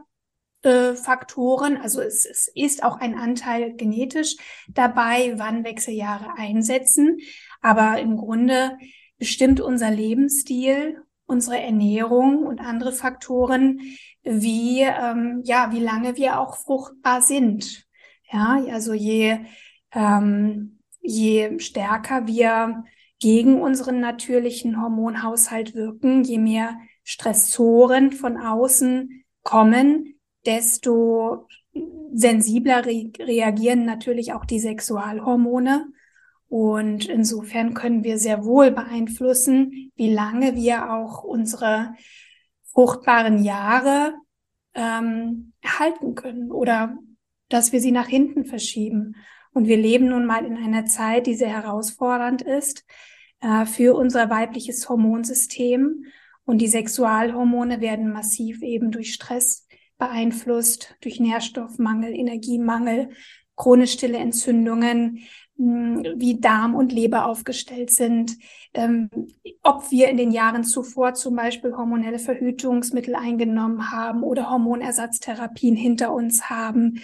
Faktoren. 0.95 1.77
Also 1.77 2.01
es, 2.01 2.25
es 2.25 2.49
ist 2.53 2.83
auch 2.83 2.99
ein 2.99 3.17
Anteil 3.17 3.73
genetisch 3.75 4.35
dabei, 4.67 5.33
wann 5.37 5.63
Wechseljahre 5.63 6.37
einsetzen. 6.37 7.19
Aber 7.61 7.99
im 7.99 8.17
Grunde 8.17 8.77
bestimmt 9.17 9.61
unser 9.61 9.91
Lebensstil, 9.91 11.01
unsere 11.25 11.59
Ernährung 11.59 12.45
und 12.45 12.59
andere 12.59 12.91
Faktoren, 12.91 13.79
wie 14.23 14.81
ähm, 14.81 15.41
ja 15.43 15.71
wie 15.71 15.79
lange 15.79 16.17
wir 16.17 16.39
auch 16.39 16.55
fruchtbar 16.57 17.21
sind. 17.21 17.85
Ja, 18.31 18.59
also 18.71 18.93
je 18.93 19.39
ähm, 19.93 20.79
je 21.01 21.59
stärker 21.59 22.27
wir 22.27 22.83
gegen 23.19 23.61
unseren 23.61 23.99
natürlichen 23.99 24.81
Hormonhaushalt 24.81 25.73
wirken, 25.73 26.23
je 26.23 26.37
mehr 26.37 26.77
Stressoren 27.03 28.11
von 28.11 28.37
außen 28.37 29.23
kommen, 29.43 30.14
desto 30.45 31.47
sensibler 32.13 32.85
re 32.85 33.11
reagieren 33.19 33.85
natürlich 33.85 34.33
auch 34.33 34.45
die 34.45 34.59
Sexualhormone. 34.59 35.87
Und 36.47 37.05
insofern 37.05 37.73
können 37.73 38.03
wir 38.03 38.17
sehr 38.17 38.45
wohl 38.45 38.71
beeinflussen, 38.71 39.91
wie 39.95 40.13
lange 40.13 40.55
wir 40.55 40.93
auch 40.93 41.23
unsere 41.23 41.93
fruchtbaren 42.71 43.43
Jahre 43.43 44.13
ähm, 44.73 45.53
halten 45.65 46.15
können 46.15 46.51
oder 46.51 46.97
dass 47.49 47.71
wir 47.71 47.81
sie 47.81 47.91
nach 47.91 48.07
hinten 48.07 48.45
verschieben. 48.45 49.15
Und 49.53 49.67
wir 49.67 49.77
leben 49.77 50.09
nun 50.09 50.25
mal 50.25 50.45
in 50.45 50.57
einer 50.57 50.85
Zeit, 50.85 51.27
die 51.27 51.35
sehr 51.35 51.49
herausfordernd 51.49 52.41
ist 52.41 52.85
äh, 53.41 53.65
für 53.65 53.95
unser 53.95 54.29
weibliches 54.29 54.87
Hormonsystem. 54.89 56.05
Und 56.43 56.59
die 56.59 56.67
Sexualhormone 56.67 57.81
werden 57.81 58.11
massiv 58.11 58.61
eben 58.61 58.91
durch 58.91 59.13
Stress 59.13 59.64
beeinflusst 59.97 60.95
durch 61.01 61.19
Nährstoffmangel, 61.19 62.13
Energiemangel, 62.13 63.09
chronisch 63.55 63.93
stille 63.93 64.17
Entzündungen, 64.17 65.19
hm, 65.57 66.03
wie 66.17 66.39
Darm 66.41 66.75
und 66.75 66.91
Leber 66.91 67.25
aufgestellt 67.27 67.89
sind, 67.89 68.37
ähm, 68.73 69.09
ob 69.63 69.89
wir 69.89 70.09
in 70.09 70.17
den 70.17 70.31
Jahren 70.31 70.65
zuvor 70.65 71.13
zum 71.13 71.35
Beispiel 71.35 71.75
hormonelle 71.75 72.19
Verhütungsmittel 72.19 73.15
eingenommen 73.15 73.91
haben 73.91 74.23
oder 74.23 74.49
Hormonersatztherapien 74.49 75.77
hinter 75.77 76.13
uns 76.13 76.49
haben, 76.49 77.01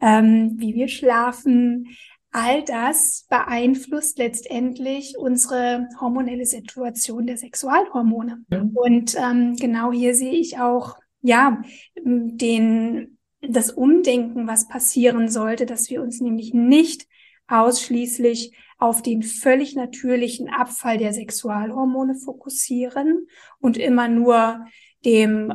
ähm, 0.00 0.54
wie 0.58 0.74
wir 0.74 0.86
schlafen. 0.86 1.88
All 2.30 2.62
das 2.62 3.26
beeinflusst 3.28 4.18
letztendlich 4.18 5.16
unsere 5.18 5.88
hormonelle 6.00 6.44
Situation 6.44 7.26
der 7.26 7.38
Sexualhormone. 7.38 8.44
Mhm. 8.48 8.76
Und 8.76 9.16
ähm, 9.18 9.56
genau 9.56 9.90
hier 9.92 10.14
sehe 10.14 10.34
ich 10.34 10.60
auch 10.60 10.94
ja, 11.20 11.62
den, 11.96 13.18
das 13.40 13.70
Umdenken, 13.70 14.46
was 14.46 14.68
passieren 14.68 15.28
sollte, 15.28 15.66
dass 15.66 15.90
wir 15.90 16.02
uns 16.02 16.20
nämlich 16.20 16.54
nicht 16.54 17.06
ausschließlich 17.48 18.56
auf 18.78 19.02
den 19.02 19.22
völlig 19.22 19.74
natürlichen 19.74 20.48
Abfall 20.48 20.98
der 20.98 21.12
Sexualhormone 21.12 22.14
fokussieren 22.14 23.26
und 23.58 23.76
immer 23.76 24.08
nur 24.08 24.66
dem 25.04 25.52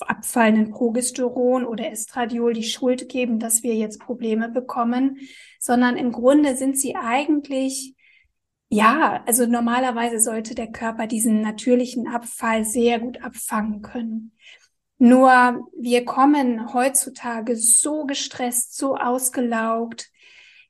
abfallenden 0.00 0.70
Progesteron 0.70 1.66
oder 1.66 1.90
Estradiol 1.90 2.54
die 2.54 2.62
Schuld 2.62 3.08
geben, 3.08 3.38
dass 3.38 3.62
wir 3.62 3.74
jetzt 3.74 4.00
Probleme 4.00 4.48
bekommen, 4.48 5.18
sondern 5.58 5.96
im 5.96 6.12
Grunde 6.12 6.56
sind 6.56 6.78
sie 6.78 6.94
eigentlich 6.94 7.94
ja, 8.72 9.24
also 9.26 9.46
normalerweise 9.46 10.20
sollte 10.20 10.54
der 10.54 10.70
Körper 10.70 11.08
diesen 11.08 11.42
natürlichen 11.42 12.06
Abfall 12.06 12.64
sehr 12.64 13.00
gut 13.00 13.20
abfangen 13.20 13.82
können. 13.82 14.32
Nur 15.02 15.66
wir 15.78 16.04
kommen 16.04 16.74
heutzutage 16.74 17.56
so 17.56 18.04
gestresst, 18.04 18.76
so 18.76 18.96
ausgelaugt 18.96 20.10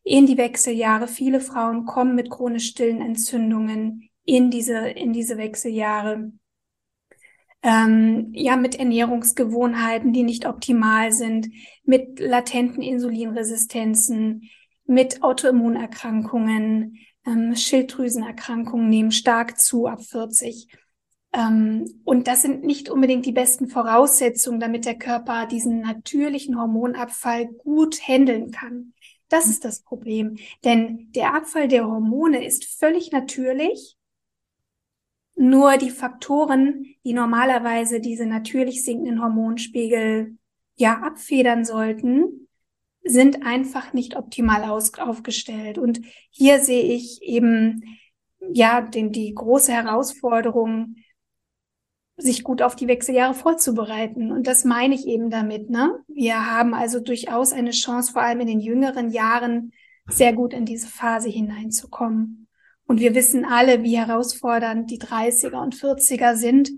in 0.05 0.27
die 0.27 0.39
Wechseljahre. 0.39 1.09
Viele 1.09 1.41
Frauen 1.41 1.85
kommen 1.85 2.15
mit 2.15 2.31
chronisch 2.31 2.69
stillen 2.69 3.01
Entzündungen 3.01 4.09
in 4.25 4.53
diese, 4.53 4.89
in 4.89 5.13
diese 5.13 5.37
Wechseljahre. 5.37 6.31
Ähm, 7.65 8.31
ja, 8.33 8.55
mit 8.55 8.77
Ernährungsgewohnheiten, 8.77 10.13
die 10.13 10.23
nicht 10.23 10.47
optimal 10.47 11.11
sind, 11.11 11.49
mit 11.83 12.21
latenten 12.21 12.85
Insulinresistenzen, 12.85 14.49
mit 14.87 15.25
Autoimmunerkrankungen, 15.25 16.99
ähm, 17.27 17.57
Schilddrüsenerkrankungen 17.57 18.89
nehmen 18.89 19.11
stark 19.11 19.59
zu 19.59 19.89
ab 19.89 20.05
40. 20.05 20.69
Ähm, 21.33 22.01
und 22.05 22.27
das 22.27 22.43
sind 22.43 22.65
nicht 22.65 22.91
unbedingt 22.91 23.27
die 23.27 23.33
besten 23.33 23.69
Voraussetzungen, 23.69 24.61
damit 24.61 24.85
der 24.85 24.99
Körper 24.99 25.47
diesen 25.47 25.81
natürlichen 25.81 26.59
Hormonabfall 26.59 27.47
gut 27.47 28.01
handeln 28.07 28.51
kann. 28.51 28.95
Das 29.29 29.47
ist 29.47 29.65
das 29.65 29.83
Problem. 29.83 30.39
Denn 30.65 31.13
der 31.13 31.35
Abfall 31.35 31.69
der 31.69 31.87
Hormone 31.87 32.45
ist 32.45 32.65
völlig 32.65 33.13
natürlich. 33.13 33.97
Nur 35.37 35.77
die 35.79 35.91
Faktoren, 35.91 36.85
die 37.05 37.13
normalerweise 37.13 38.01
diese 38.01 38.27
natürlich 38.27 38.85
sinkenden 38.85 39.23
Hormonspiegel 39.23 40.37
ja 40.77 40.99
abfedern 40.99 41.65
sollten, 41.65 42.49
sind 43.03 43.47
einfach 43.47 43.93
nicht 43.93 44.17
optimal 44.17 44.65
aus 44.65 44.93
aufgestellt. 44.99 45.79
Und 45.79 46.01
hier 46.31 46.59
sehe 46.59 46.83
ich 46.83 47.23
eben 47.23 47.83
ja 48.53 48.81
den, 48.81 49.13
die 49.13 49.33
große 49.33 49.73
Herausforderung, 49.73 50.97
sich 52.21 52.45
gut 52.45 52.62
auf 52.62 52.77
die 52.77 52.89
Wechseljahre 52.89 53.35
vorzubereiten. 53.35 54.31
Und 54.33 54.47
das 54.47 54.65
meine 54.65 54.95
ich 54.95 55.07
eben 55.07 55.31
damit. 55.31 55.71
Ne? 55.71 55.99
Wir 56.09 56.50
haben 56.50 56.75
also 56.75 57.00
durchaus 57.00 57.53
eine 57.53 57.71
Chance, 57.71 58.12
vor 58.12 58.23
allem 58.23 58.41
in 58.41 58.47
den 58.47 58.61
jüngeren 58.61 59.11
Jahren, 59.11 59.73
sehr 60.07 60.33
gut 60.33 60.53
in 60.53 60.65
diese 60.65 60.89
Phase 60.89 61.29
hineinzukommen. 61.29 62.49
Und 62.87 63.00
wir 63.00 63.15
wissen 63.15 63.45
alle, 63.45 63.83
wie 63.83 63.97
herausfordernd 63.97 64.91
die 64.91 64.99
30er 64.99 65.62
und 65.62 65.75
40er 65.77 66.35
sind, 66.35 66.71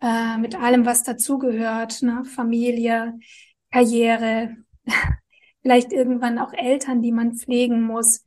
äh, 0.00 0.38
mit 0.38 0.54
allem, 0.54 0.86
was 0.86 1.02
dazugehört, 1.02 2.02
ne? 2.02 2.24
Familie, 2.24 3.18
Karriere, 3.70 4.56
vielleicht 5.62 5.92
irgendwann 5.92 6.38
auch 6.38 6.54
Eltern, 6.54 7.02
die 7.02 7.12
man 7.12 7.34
pflegen 7.34 7.82
muss. 7.82 8.24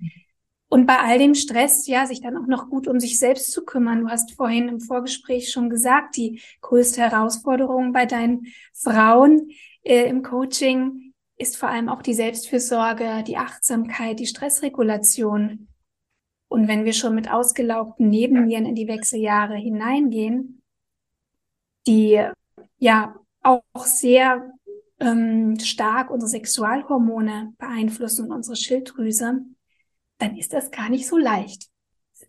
Und 0.74 0.88
bei 0.88 0.98
all 0.98 1.20
dem 1.20 1.36
Stress, 1.36 1.86
ja, 1.86 2.08
sich 2.08 2.20
dann 2.20 2.36
auch 2.36 2.48
noch 2.48 2.68
gut 2.68 2.88
um 2.88 3.00
sich 3.00 3.20
selbst 3.20 3.51
zu 3.51 3.63
kümmern. 3.63 4.01
Du 4.01 4.10
hast 4.10 4.32
vorhin 4.32 4.70
im 4.70 4.80
Vorgespräch 4.80 5.51
schon 5.51 5.70
gesagt, 5.70 6.18
die 6.18 6.42
größte 6.62 7.00
Herausforderung 7.00 7.94
bei 7.94 8.08
deinen 8.08 8.48
Frauen 8.74 9.51
äh, 9.84 10.10
im 10.10 10.24
Coaching 10.24 11.13
ist 11.38 11.58
vor 11.58 11.70
allem 11.70 11.89
auch 11.89 12.01
die 12.01 12.15
Selbstfürsorge, 12.15 13.24
die 13.24 13.38
Achtsamkeit, 13.38 14.20
die 14.20 14.25
Stressregulation. 14.25 15.68
Und 16.48 16.68
wenn 16.68 16.86
wir 16.86 16.94
schon 16.94 17.13
mit 17.13 17.30
ausgelaugten 17.30 18.10
Nebennieren 18.10 18.65
in 18.65 18.74
die 18.74 18.88
Wechseljahre 18.88 19.56
hineingehen, 19.56 20.63
die 21.86 22.20
ja 22.80 23.15
auch 23.44 23.62
sehr 23.75 24.51
ähm, 25.00 25.60
stark 25.60 26.10
unsere 26.10 26.32
Sexualhormone 26.32 27.53
beeinflussen 27.60 28.25
und 28.25 28.32
unsere 28.32 28.56
Schilddrüse, 28.56 29.44
dann 30.17 30.38
ist 30.38 30.53
das 30.53 30.72
gar 30.72 30.89
nicht 30.89 31.08
so 31.08 31.17
leicht. 31.17 31.67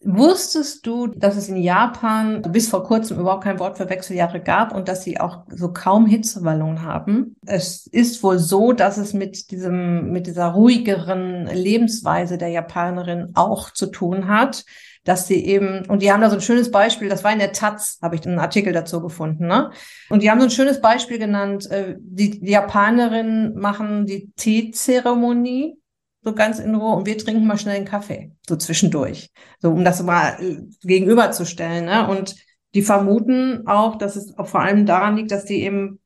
Wusstest 0.02 0.86
du, 0.86 1.06
dass 1.06 1.36
es 1.36 1.48
in 1.48 1.56
Japan 1.56 2.42
bis 2.42 2.68
vor 2.68 2.84
kurzem 2.84 3.18
überhaupt 3.18 3.44
kein 3.44 3.58
Wort 3.58 3.78
für 3.78 3.88
Wechseljahre 3.88 4.40
gab 4.40 4.74
und 4.74 4.88
dass 4.88 5.02
sie 5.02 5.20
auch 5.20 5.44
so 5.48 5.72
kaum 5.72 6.06
Hitzewallungen 6.06 6.82
haben? 6.82 7.36
Es 7.46 7.86
ist 7.86 8.22
wohl 8.22 8.38
so, 8.38 8.72
dass 8.72 8.98
es 8.98 9.14
mit 9.14 9.50
diesem, 9.50 10.10
mit 10.10 10.26
dieser 10.26 10.48
ruhigeren 10.48 11.46
Lebensweise 11.46 12.38
der 12.38 12.48
Japanerin 12.48 13.30
auch 13.34 13.70
zu 13.70 13.86
tun 13.86 14.28
hat, 14.28 14.64
dass 15.04 15.26
sie 15.26 15.44
eben, 15.44 15.84
und 15.86 16.02
die 16.02 16.10
haben 16.10 16.22
da 16.22 16.30
so 16.30 16.36
ein 16.36 16.42
schönes 16.42 16.70
Beispiel, 16.70 17.08
das 17.08 17.24
war 17.24 17.32
in 17.32 17.38
der 17.38 17.52
Taz, 17.52 17.98
habe 18.02 18.16
ich 18.16 18.26
einen 18.26 18.38
Artikel 18.38 18.72
dazu 18.72 19.02
gefunden, 19.02 19.46
ne? 19.46 19.70
Und 20.08 20.22
die 20.22 20.30
haben 20.30 20.40
so 20.40 20.46
ein 20.46 20.50
schönes 20.50 20.80
Beispiel 20.80 21.18
genannt, 21.18 21.70
äh, 21.70 21.96
die, 21.98 22.40
die 22.40 22.50
Japanerinnen 22.50 23.54
machen 23.54 24.06
die 24.06 24.32
Teezeremonie 24.36 25.76
so 26.24 26.34
ganz 26.34 26.58
in 26.58 26.74
Ruhe 26.74 26.96
und 26.96 27.06
wir 27.06 27.18
trinken 27.18 27.46
mal 27.46 27.58
schnell 27.58 27.76
einen 27.76 27.84
Kaffee, 27.84 28.32
so 28.48 28.56
zwischendurch, 28.56 29.30
so 29.60 29.70
um 29.70 29.84
das 29.84 30.02
mal 30.02 30.36
äh, 30.40 30.62
gegenüberzustellen. 30.82 31.84
Ne? 31.84 32.08
Und 32.08 32.34
die 32.74 32.82
vermuten 32.82 33.66
auch, 33.66 33.96
dass 33.96 34.16
es 34.16 34.36
auch 34.38 34.48
vor 34.48 34.60
allem 34.60 34.86
daran 34.86 35.16
liegt, 35.16 35.30
dass 35.30 35.44
die 35.44 35.62
eben 35.62 36.00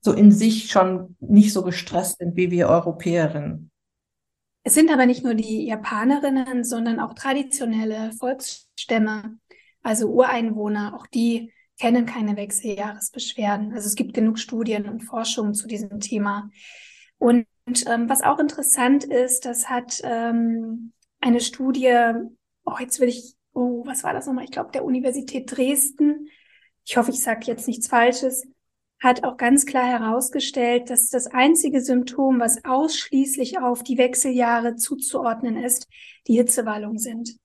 so 0.00 0.12
in 0.12 0.30
sich 0.30 0.70
schon 0.70 1.16
nicht 1.18 1.52
so 1.52 1.62
gestresst 1.62 2.18
sind 2.18 2.36
wie 2.36 2.50
wir 2.50 2.68
Europäerinnen. 2.68 3.70
Es 4.62 4.74
sind 4.74 4.90
aber 4.90 5.06
nicht 5.06 5.24
nur 5.24 5.34
die 5.34 5.66
Japanerinnen, 5.66 6.64
sondern 6.64 7.00
auch 7.00 7.14
traditionelle 7.14 8.12
Volksstämme, 8.12 9.38
also 9.82 10.08
Ureinwohner, 10.08 10.94
auch 10.94 11.06
die 11.06 11.52
kennen 11.78 12.06
keine 12.06 12.36
Wechseljahresbeschwerden. 12.36 13.72
Also 13.72 13.88
es 13.88 13.94
gibt 13.94 14.14
genug 14.14 14.38
Studien 14.38 14.88
und 14.88 15.00
Forschungen 15.00 15.54
zu 15.54 15.66
diesem 15.66 16.00
Thema. 16.00 16.50
Und 17.24 17.46
ähm, 17.86 18.10
was 18.10 18.20
auch 18.20 18.38
interessant 18.38 19.04
ist, 19.04 19.46
das 19.46 19.70
hat 19.70 19.98
ähm, 20.04 20.92
eine 21.22 21.40
Studie, 21.40 21.90
oh, 22.66 22.74
jetzt 22.78 23.00
will 23.00 23.08
ich, 23.08 23.32
oh, 23.54 23.82
was 23.86 24.04
war 24.04 24.12
das 24.12 24.26
nochmal? 24.26 24.44
Ich 24.44 24.50
glaube, 24.50 24.72
der 24.72 24.84
Universität 24.84 25.50
Dresden, 25.50 26.28
ich 26.84 26.98
hoffe, 26.98 27.12
ich 27.12 27.22
sage 27.22 27.46
jetzt 27.46 27.66
nichts 27.66 27.88
Falsches, 27.88 28.46
hat 29.00 29.24
auch 29.24 29.38
ganz 29.38 29.64
klar 29.64 29.86
herausgestellt, 29.86 30.90
dass 30.90 31.08
das 31.08 31.26
einzige 31.26 31.80
Symptom, 31.80 32.40
was 32.40 32.62
ausschließlich 32.62 33.58
auf 33.58 33.82
die 33.82 33.96
Wechseljahre 33.96 34.76
zuzuordnen 34.76 35.56
ist, 35.56 35.88
die 36.26 36.36
Hitzewallung 36.36 36.98
sind. 36.98 37.38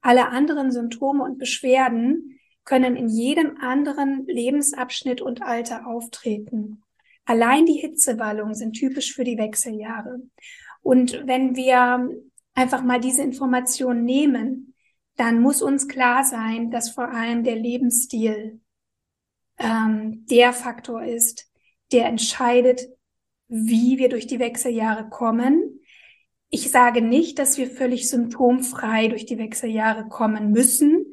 Alle 0.00 0.28
anderen 0.28 0.70
Symptome 0.70 1.24
und 1.24 1.38
Beschwerden 1.38 2.38
können 2.64 2.94
in 2.94 3.08
jedem 3.08 3.56
anderen 3.56 4.26
Lebensabschnitt 4.26 5.20
und 5.20 5.42
Alter 5.42 5.88
auftreten. 5.88 6.84
Allein 7.28 7.66
die 7.66 7.74
Hitzewallungen 7.74 8.54
sind 8.54 8.72
typisch 8.72 9.14
für 9.14 9.22
die 9.22 9.36
Wechseljahre. 9.36 10.22
Und 10.80 11.26
wenn 11.26 11.56
wir 11.56 12.08
einfach 12.54 12.82
mal 12.82 12.98
diese 12.98 13.22
Information 13.22 14.02
nehmen, 14.02 14.74
dann 15.16 15.42
muss 15.42 15.60
uns 15.60 15.88
klar 15.88 16.24
sein, 16.24 16.70
dass 16.70 16.88
vor 16.88 17.10
allem 17.10 17.44
der 17.44 17.56
Lebensstil 17.56 18.62
ähm, 19.58 20.24
der 20.30 20.54
Faktor 20.54 21.04
ist, 21.04 21.52
der 21.92 22.06
entscheidet, 22.06 22.88
wie 23.46 23.98
wir 23.98 24.08
durch 24.08 24.26
die 24.26 24.38
Wechseljahre 24.38 25.10
kommen. 25.10 25.80
Ich 26.48 26.70
sage 26.70 27.02
nicht, 27.02 27.38
dass 27.38 27.58
wir 27.58 27.68
völlig 27.68 28.08
symptomfrei 28.08 29.08
durch 29.08 29.26
die 29.26 29.36
Wechseljahre 29.36 30.08
kommen 30.08 30.50
müssen. 30.50 31.07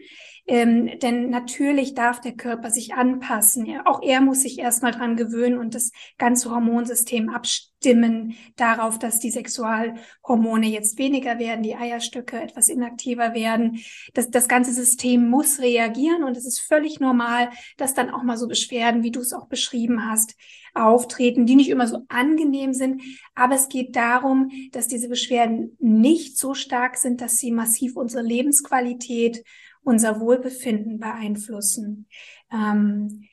Ähm, 0.48 1.00
denn 1.00 1.32
natürlich 1.32 1.96
darf 1.96 2.22
der 2.22 2.34
Körper 2.34 2.70
sich 2.70 2.94
anpassen. 2.94 3.66
Ja, 3.66 3.88
auch 3.88 4.04
er 4.04 4.22
muss 4.22 4.42
sich 4.42 4.60
erstmal 4.60 4.92
dran 4.92 5.16
gewöhnen 5.16 5.58
und 5.58 5.74
das 5.74 5.92
ganze 6.20 6.52
Hormonsystem 6.52 7.30
abstimmen 7.30 8.36
darauf, 8.56 9.00
dass 9.00 9.20
die 9.20 9.32
Sexualhormone 9.32 10.68
jetzt 10.68 11.00
weniger 11.00 11.40
werden, 11.40 11.64
die 11.64 11.76
Eierstöcke 11.76 12.40
etwas 12.40 12.68
inaktiver 12.68 13.34
werden. 13.34 13.80
Das, 14.14 14.30
das 14.30 14.48
ganze 14.48 14.72
System 14.72 15.30
muss 15.30 15.60
reagieren 15.60 16.24
und 16.24 16.38
es 16.38 16.46
ist 16.46 16.60
völlig 16.60 17.00
normal, 17.00 17.50
dass 17.78 17.96
dann 17.96 18.12
auch 18.12 18.22
mal 18.22 18.38
so 18.38 18.48
Beschwerden, 18.48 19.02
wie 19.02 19.12
du 19.12 19.22
es 19.22 19.34
auch 19.34 19.48
beschrieben 19.48 20.08
hast, 20.08 20.36
auftreten, 20.76 21.48
die 21.48 21.56
nicht 21.56 21.70
immer 21.70 21.88
so 21.88 22.02
angenehm 22.08 22.74
sind. 22.74 23.02
Aber 23.34 23.56
es 23.56 23.68
geht 23.68 23.96
darum, 23.96 24.52
dass 24.74 24.88
diese 24.88 25.10
Beschwerden 25.10 25.76
nicht 25.80 26.38
so 26.38 26.54
stark 26.54 26.98
sind, 26.98 27.22
dass 27.22 27.38
sie 27.38 27.52
massiv 27.52 27.96
unsere 27.96 28.24
Lebensqualität 28.24 29.44
unser 29.86 30.20
Wohlbefinden 30.20 31.00
beeinflussen. 31.00 32.08
Ähm, 32.52 33.24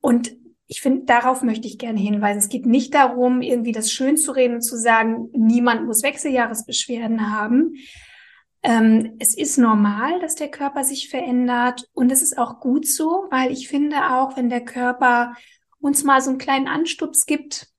und 0.00 0.32
ich 0.66 0.82
finde, 0.82 1.04
darauf 1.04 1.42
möchte 1.42 1.66
ich 1.66 1.78
gerne 1.78 1.98
hinweisen. 1.98 2.38
Es 2.38 2.48
geht 2.48 2.66
nicht 2.66 2.94
darum, 2.94 3.42
irgendwie 3.42 3.72
das 3.72 3.90
schön 3.90 4.16
zu 4.16 4.32
reden 4.32 4.56
und 4.56 4.62
zu 4.62 4.76
sagen, 4.76 5.30
niemand 5.32 5.86
muss 5.86 6.02
Wechseljahresbeschwerden 6.02 7.34
haben. 7.34 7.74
Ähm, 8.62 9.16
es 9.18 9.36
ist 9.36 9.56
normal, 9.56 10.20
dass 10.20 10.34
der 10.34 10.50
Körper 10.50 10.84
sich 10.84 11.08
verändert 11.08 11.88
und 11.92 12.12
es 12.12 12.22
ist 12.22 12.36
auch 12.36 12.60
gut 12.60 12.86
so, 12.86 13.26
weil 13.30 13.50
ich 13.50 13.68
finde 13.68 13.96
auch, 14.12 14.36
wenn 14.36 14.50
der 14.50 14.64
Körper 14.64 15.34
uns 15.80 16.04
mal 16.04 16.20
so 16.20 16.30
einen 16.30 16.38
kleinen 16.38 16.68
Anstups 16.68 17.24
gibt, 17.24 17.69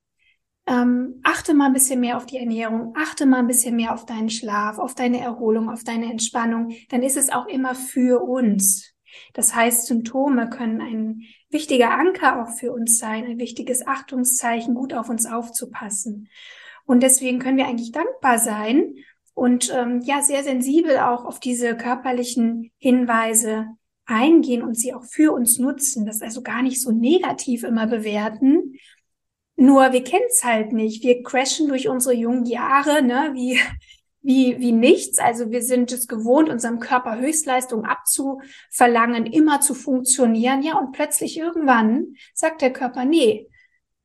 ähm, 0.66 1.20
achte 1.24 1.54
mal 1.54 1.66
ein 1.66 1.72
bisschen 1.72 2.00
mehr 2.00 2.16
auf 2.16 2.26
die 2.26 2.38
Ernährung, 2.38 2.94
achte 2.96 3.26
mal 3.26 3.38
ein 3.38 3.46
bisschen 3.46 3.76
mehr 3.76 3.92
auf 3.94 4.06
deinen 4.06 4.30
Schlaf, 4.30 4.78
auf 4.78 4.94
deine 4.94 5.20
Erholung, 5.20 5.68
auf 5.70 5.84
deine 5.84 6.10
Entspannung, 6.10 6.72
dann 6.88 7.02
ist 7.02 7.16
es 7.16 7.30
auch 7.30 7.46
immer 7.46 7.74
für 7.74 8.22
uns. 8.22 8.94
Das 9.34 9.54
heißt, 9.54 9.86
Symptome 9.86 10.48
können 10.48 10.80
ein 10.80 11.22
wichtiger 11.50 11.90
Anker 11.90 12.42
auch 12.42 12.50
für 12.50 12.72
uns 12.72 12.98
sein, 12.98 13.24
ein 13.24 13.38
wichtiges 13.38 13.86
Achtungszeichen, 13.86 14.74
gut 14.74 14.94
auf 14.94 15.08
uns 15.08 15.26
aufzupassen. 15.26 16.28
Und 16.84 17.02
deswegen 17.02 17.38
können 17.38 17.58
wir 17.58 17.66
eigentlich 17.66 17.92
dankbar 17.92 18.38
sein 18.38 18.94
und 19.34 19.72
ähm, 19.74 20.00
ja 20.04 20.22
sehr 20.22 20.42
sensibel 20.42 20.98
auch 20.98 21.24
auf 21.24 21.40
diese 21.40 21.76
körperlichen 21.76 22.70
Hinweise 22.78 23.66
eingehen 24.04 24.62
und 24.62 24.76
sie 24.76 24.94
auch 24.94 25.04
für 25.04 25.32
uns 25.32 25.58
nutzen, 25.58 26.06
das 26.06 26.22
also 26.22 26.42
gar 26.42 26.62
nicht 26.62 26.80
so 26.80 26.90
negativ 26.90 27.62
immer 27.62 27.86
bewerten, 27.86 28.74
nur 29.56 29.92
wir 29.92 30.02
kennen 30.02 30.24
es 30.28 30.44
halt 30.44 30.72
nicht. 30.72 31.02
Wir 31.04 31.22
crashen 31.22 31.68
durch 31.68 31.88
unsere 31.88 32.14
jungen 32.14 32.46
Jahre, 32.46 33.02
ne, 33.02 33.30
wie, 33.34 33.58
wie, 34.22 34.58
wie 34.58 34.72
nichts. 34.72 35.18
Also 35.18 35.50
wir 35.50 35.62
sind 35.62 35.92
es 35.92 36.08
gewohnt, 36.08 36.48
unserem 36.48 36.80
Körper 36.80 37.18
Höchstleistung 37.18 37.84
abzuverlangen, 37.84 39.26
immer 39.26 39.60
zu 39.60 39.74
funktionieren. 39.74 40.62
Ja, 40.62 40.78
und 40.78 40.92
plötzlich 40.92 41.38
irgendwann 41.38 42.14
sagt 42.34 42.62
der 42.62 42.72
Körper, 42.72 43.04
nee, 43.04 43.48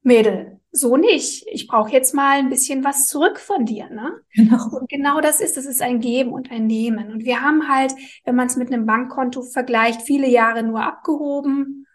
Mädel, 0.04 0.60
so 0.72 0.96
nicht. 0.96 1.46
Ich 1.52 1.68
brauche 1.68 1.92
jetzt 1.92 2.14
mal 2.14 2.40
ein 2.40 2.50
bisschen 2.50 2.84
was 2.84 3.06
zurück 3.06 3.40
von 3.40 3.66
dir. 3.66 3.90
Ne? 3.90 4.14
Genau. 4.34 4.64
Und 4.80 4.90
genau 4.90 5.22
das 5.22 5.42
ist, 5.42 5.58
das 5.58 5.66
ist 5.66 5.82
ein 5.82 6.00
Geben 6.00 6.32
und 6.32 6.52
ein 6.52 6.68
Nehmen. 6.68 7.12
Und 7.12 7.26
wir 7.26 7.42
haben 7.42 7.68
halt, 7.68 7.94
wenn 8.24 8.36
man 8.36 8.48
es 8.48 8.58
mit 8.58 8.72
einem 8.72 8.86
Bankkonto 8.86 9.42
vergleicht, 9.42 10.04
viele 10.04 10.28
Jahre 10.28 10.64
nur 10.64 10.82
abgehoben 10.82 11.87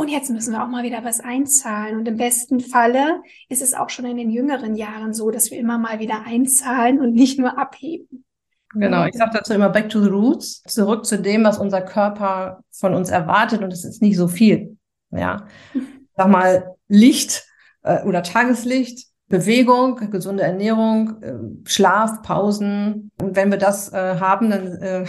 und 0.00 0.08
jetzt 0.08 0.30
müssen 0.30 0.54
wir 0.54 0.64
auch 0.64 0.68
mal 0.68 0.82
wieder 0.82 1.04
was 1.04 1.20
einzahlen. 1.20 1.98
Und 1.98 2.08
im 2.08 2.16
besten 2.16 2.60
Falle 2.60 3.20
ist 3.50 3.60
es 3.60 3.74
auch 3.74 3.90
schon 3.90 4.06
in 4.06 4.16
den 4.16 4.30
jüngeren 4.30 4.74
Jahren 4.74 5.12
so, 5.12 5.30
dass 5.30 5.50
wir 5.50 5.58
immer 5.58 5.76
mal 5.76 5.98
wieder 5.98 6.22
einzahlen 6.24 7.00
und 7.00 7.12
nicht 7.12 7.38
nur 7.38 7.58
abheben. 7.58 8.24
Genau, 8.72 9.04
ich 9.04 9.14
sage 9.14 9.32
dazu 9.34 9.52
immer 9.52 9.68
back 9.68 9.90
to 9.90 10.00
the 10.00 10.08
roots, 10.08 10.62
zurück 10.62 11.04
zu 11.04 11.18
dem, 11.18 11.44
was 11.44 11.58
unser 11.58 11.82
Körper 11.82 12.62
von 12.70 12.94
uns 12.94 13.10
erwartet 13.10 13.62
und 13.62 13.74
es 13.74 13.84
ist 13.84 14.00
nicht 14.00 14.16
so 14.16 14.26
viel. 14.26 14.78
Ja, 15.10 15.44
sag 16.16 16.28
mal 16.28 16.76
Licht 16.88 17.44
äh, 17.82 18.02
oder 18.04 18.22
Tageslicht, 18.22 19.06
Bewegung, 19.28 19.96
gesunde 20.10 20.44
Ernährung, 20.44 21.22
äh, 21.22 21.68
Schlaf, 21.68 22.22
Pausen. 22.22 23.10
Und 23.20 23.36
wenn 23.36 23.50
wir 23.50 23.58
das 23.58 23.92
äh, 23.92 24.16
haben, 24.18 24.48
dann 24.48 24.66
äh, 24.80 25.04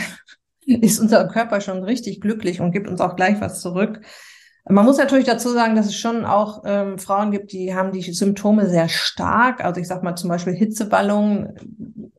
ist 0.66 1.00
unser 1.00 1.30
Körper 1.30 1.62
schon 1.62 1.82
richtig 1.82 2.20
glücklich 2.20 2.60
und 2.60 2.74
gibt 2.74 2.90
uns 2.90 3.00
auch 3.00 3.16
gleich 3.16 3.40
was 3.40 3.62
zurück. 3.62 4.02
Man 4.66 4.86
muss 4.86 4.98
natürlich 4.98 5.26
dazu 5.26 5.50
sagen, 5.50 5.76
dass 5.76 5.88
es 5.88 5.96
schon 5.96 6.24
auch 6.24 6.64
ähm, 6.66 7.00
Frauen 7.00 7.32
gibt, 7.32 7.52
die 7.52 7.74
haben 7.74 7.92
die 7.92 8.02
Symptome 8.02 8.70
sehr 8.70 8.90
stark. 8.90 9.64
Also 9.64 9.82
ich 9.82 9.88
sag 9.88 10.04
mal 10.04 10.16
zum 10.16 10.30
Beispiel 10.30 10.54
Hitzeballung. 10.54 11.56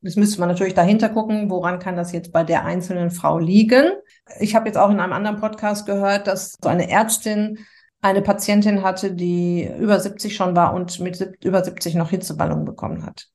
Das 0.02 0.16
müsste 0.16 0.40
man 0.40 0.48
natürlich 0.48 0.74
dahinter 0.74 1.08
gucken, 1.08 1.48
woran 1.50 1.78
kann 1.78 1.96
das 1.96 2.10
jetzt 2.10 2.32
bei 2.32 2.42
der 2.42 2.64
einzelnen 2.64 3.10
Frau 3.10 3.38
liegen. 3.38 3.92
Ich 4.40 4.56
habe 4.56 4.66
jetzt 4.66 4.76
auch 4.76 4.90
in 4.90 4.98
einem 4.98 5.12
anderen 5.12 5.38
Podcast 5.38 5.86
gehört, 5.86 6.26
dass 6.26 6.56
so 6.60 6.68
eine 6.68 6.90
Ärztin 6.90 7.58
eine 8.00 8.20
Patientin 8.20 8.82
hatte, 8.82 9.14
die 9.14 9.70
über 9.78 10.00
70 10.00 10.34
schon 10.34 10.56
war 10.56 10.74
und 10.74 10.98
mit 10.98 11.20
über 11.44 11.62
70 11.62 11.94
noch 11.94 12.10
Hitzeballung 12.10 12.64
bekommen 12.64 13.06
hat. 13.06 13.28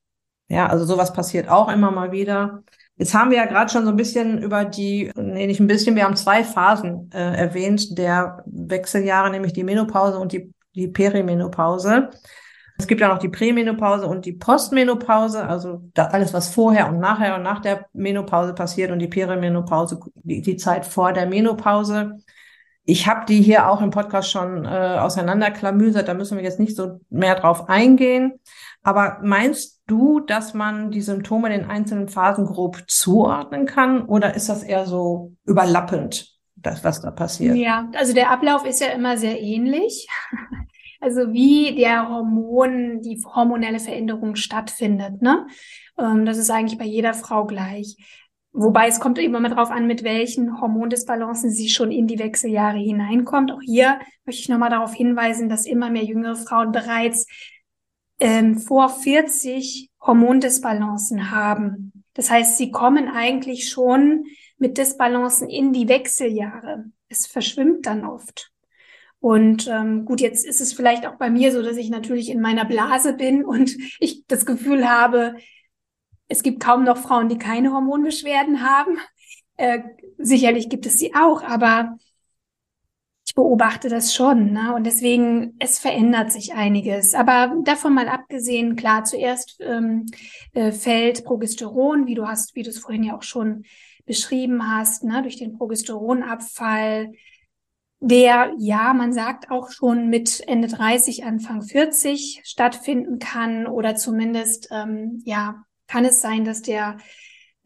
Ja, 0.48 0.66
also 0.66 0.84
sowas 0.84 1.14
passiert 1.14 1.48
auch 1.48 1.70
immer 1.70 1.90
mal 1.90 2.12
wieder. 2.12 2.62
Jetzt 2.98 3.14
haben 3.14 3.30
wir 3.30 3.38
ja 3.38 3.46
gerade 3.46 3.70
schon 3.70 3.84
so 3.84 3.90
ein 3.90 3.96
bisschen 3.96 4.42
über 4.42 4.64
die, 4.64 5.12
nee, 5.16 5.46
nicht 5.46 5.60
ein 5.60 5.68
bisschen, 5.68 5.94
wir 5.94 6.04
haben 6.04 6.16
zwei 6.16 6.42
Phasen 6.42 7.10
äh, 7.14 7.36
erwähnt 7.36 7.96
der 7.96 8.42
Wechseljahre, 8.46 9.30
nämlich 9.30 9.52
die 9.52 9.62
Menopause 9.62 10.18
und 10.18 10.32
die, 10.32 10.52
die 10.74 10.88
Perimenopause. 10.88 12.10
Es 12.76 12.88
gibt 12.88 13.00
ja 13.00 13.08
noch 13.08 13.18
die 13.18 13.28
Prämenopause 13.28 14.06
und 14.06 14.24
die 14.24 14.32
Postmenopause, 14.32 15.44
also 15.44 15.82
da 15.94 16.06
alles, 16.06 16.32
was 16.32 16.48
vorher 16.48 16.88
und 16.88 16.98
nachher 16.98 17.36
und 17.36 17.42
nach 17.42 17.60
der 17.60 17.86
Menopause 17.92 18.52
passiert 18.52 18.90
und 18.90 18.98
die 18.98 19.08
Perimenopause, 19.08 20.00
die, 20.14 20.42
die 20.42 20.56
Zeit 20.56 20.84
vor 20.84 21.12
der 21.12 21.26
Menopause. 21.26 22.18
Ich 22.84 23.06
habe 23.06 23.26
die 23.26 23.42
hier 23.42 23.68
auch 23.68 23.80
im 23.80 23.90
Podcast 23.90 24.30
schon 24.30 24.64
äh, 24.64 24.68
auseinanderklamüsert, 24.68 26.08
da 26.08 26.14
müssen 26.14 26.36
wir 26.36 26.44
jetzt 26.44 26.58
nicht 26.58 26.76
so 26.76 27.00
mehr 27.10 27.34
drauf 27.36 27.68
eingehen. 27.68 28.40
Aber 28.82 29.18
meinst 29.22 29.77
du, 29.88 30.20
dass 30.20 30.54
man 30.54 30.90
die 30.90 31.00
Symptome 31.00 31.52
in 31.52 31.60
den 31.62 31.70
einzelnen 31.70 32.08
Phasen 32.08 32.46
grob 32.46 32.84
zuordnen 32.86 33.66
kann 33.66 34.02
oder 34.02 34.34
ist 34.34 34.48
das 34.48 34.62
eher 34.62 34.86
so 34.86 35.34
überlappend, 35.44 36.38
das, 36.54 36.84
was 36.84 37.00
da 37.00 37.10
passiert? 37.10 37.56
Ja, 37.56 37.90
also 37.96 38.14
der 38.14 38.30
Ablauf 38.30 38.64
ist 38.64 38.80
ja 38.80 38.88
immer 38.88 39.16
sehr 39.16 39.40
ähnlich. 39.40 40.06
Also 41.00 41.32
wie 41.32 41.76
der 41.76 42.08
Hormon, 42.08 43.02
die 43.02 43.22
hormonelle 43.24 43.78
Veränderung 43.78 44.34
stattfindet, 44.34 45.22
ne? 45.22 45.46
Ähm, 45.96 46.24
das 46.24 46.38
ist 46.38 46.50
eigentlich 46.50 46.76
bei 46.76 46.86
jeder 46.86 47.14
Frau 47.14 47.46
gleich. 47.46 47.96
Wobei 48.52 48.88
es 48.88 48.98
kommt 48.98 49.18
immer 49.20 49.38
mal 49.38 49.50
drauf 49.50 49.70
an, 49.70 49.86
mit 49.86 50.02
welchen 50.02 50.60
Hormondisbalancen 50.60 51.50
sie 51.50 51.68
schon 51.68 51.92
in 51.92 52.08
die 52.08 52.18
Wechseljahre 52.18 52.78
hineinkommt. 52.78 53.52
Auch 53.52 53.60
hier 53.62 54.00
möchte 54.24 54.40
ich 54.40 54.48
nochmal 54.48 54.70
darauf 54.70 54.92
hinweisen, 54.92 55.48
dass 55.48 55.66
immer 55.66 55.90
mehr 55.90 56.02
jüngere 56.02 56.34
Frauen 56.34 56.72
bereits 56.72 57.26
ähm, 58.20 58.58
vor 58.58 58.88
40 58.88 59.90
Hormondisbalancen 60.00 61.30
haben. 61.30 62.04
Das 62.14 62.30
heißt, 62.30 62.56
sie 62.56 62.70
kommen 62.70 63.08
eigentlich 63.08 63.68
schon 63.68 64.24
mit 64.58 64.78
Disbalancen 64.78 65.48
in 65.48 65.72
die 65.72 65.88
Wechseljahre. 65.88 66.84
Es 67.08 67.26
verschwimmt 67.26 67.86
dann 67.86 68.04
oft. 68.04 68.50
Und 69.20 69.66
ähm, 69.68 70.04
gut, 70.04 70.20
jetzt 70.20 70.44
ist 70.46 70.60
es 70.60 70.72
vielleicht 70.72 71.06
auch 71.06 71.16
bei 71.16 71.30
mir 71.30 71.52
so, 71.52 71.62
dass 71.62 71.76
ich 71.76 71.90
natürlich 71.90 72.30
in 72.30 72.40
meiner 72.40 72.64
Blase 72.64 73.14
bin 73.14 73.44
und 73.44 73.76
ich 74.00 74.24
das 74.26 74.46
Gefühl 74.46 74.88
habe, 74.88 75.36
es 76.28 76.42
gibt 76.42 76.60
kaum 76.60 76.84
noch 76.84 76.98
Frauen, 76.98 77.28
die 77.28 77.38
keine 77.38 77.72
Hormonbeschwerden 77.72 78.62
haben. 78.62 78.98
Äh, 79.56 79.80
sicherlich 80.18 80.68
gibt 80.68 80.86
es 80.86 80.98
sie 80.98 81.14
auch, 81.14 81.42
aber 81.42 81.96
beobachte 83.38 83.88
das 83.88 84.12
schon. 84.12 84.50
Ne? 84.50 84.74
Und 84.74 84.82
deswegen, 84.82 85.54
es 85.60 85.78
verändert 85.78 86.32
sich 86.32 86.54
einiges. 86.54 87.14
Aber 87.14 87.54
davon 87.62 87.94
mal 87.94 88.08
abgesehen, 88.08 88.74
klar, 88.74 89.04
zuerst 89.04 89.60
ähm, 89.60 90.06
äh, 90.54 90.72
fällt 90.72 91.24
Progesteron, 91.24 92.08
wie 92.08 92.16
du 92.16 92.26
hast, 92.26 92.56
wie 92.56 92.64
du 92.64 92.70
es 92.70 92.80
vorhin 92.80 93.04
ja 93.04 93.16
auch 93.16 93.22
schon 93.22 93.62
beschrieben 94.06 94.68
hast, 94.68 95.04
ne? 95.04 95.22
durch 95.22 95.36
den 95.36 95.56
Progesteronabfall, 95.56 97.12
der, 98.00 98.54
ja, 98.58 98.92
man 98.92 99.12
sagt 99.12 99.52
auch 99.52 99.70
schon 99.70 100.08
mit 100.08 100.42
Ende 100.48 100.66
30, 100.66 101.24
Anfang 101.24 101.62
40 101.62 102.40
stattfinden 102.42 103.20
kann 103.20 103.68
oder 103.68 103.94
zumindest, 103.94 104.66
ähm, 104.72 105.22
ja, 105.24 105.62
kann 105.86 106.04
es 106.04 106.20
sein, 106.20 106.44
dass 106.44 106.60
der 106.62 106.96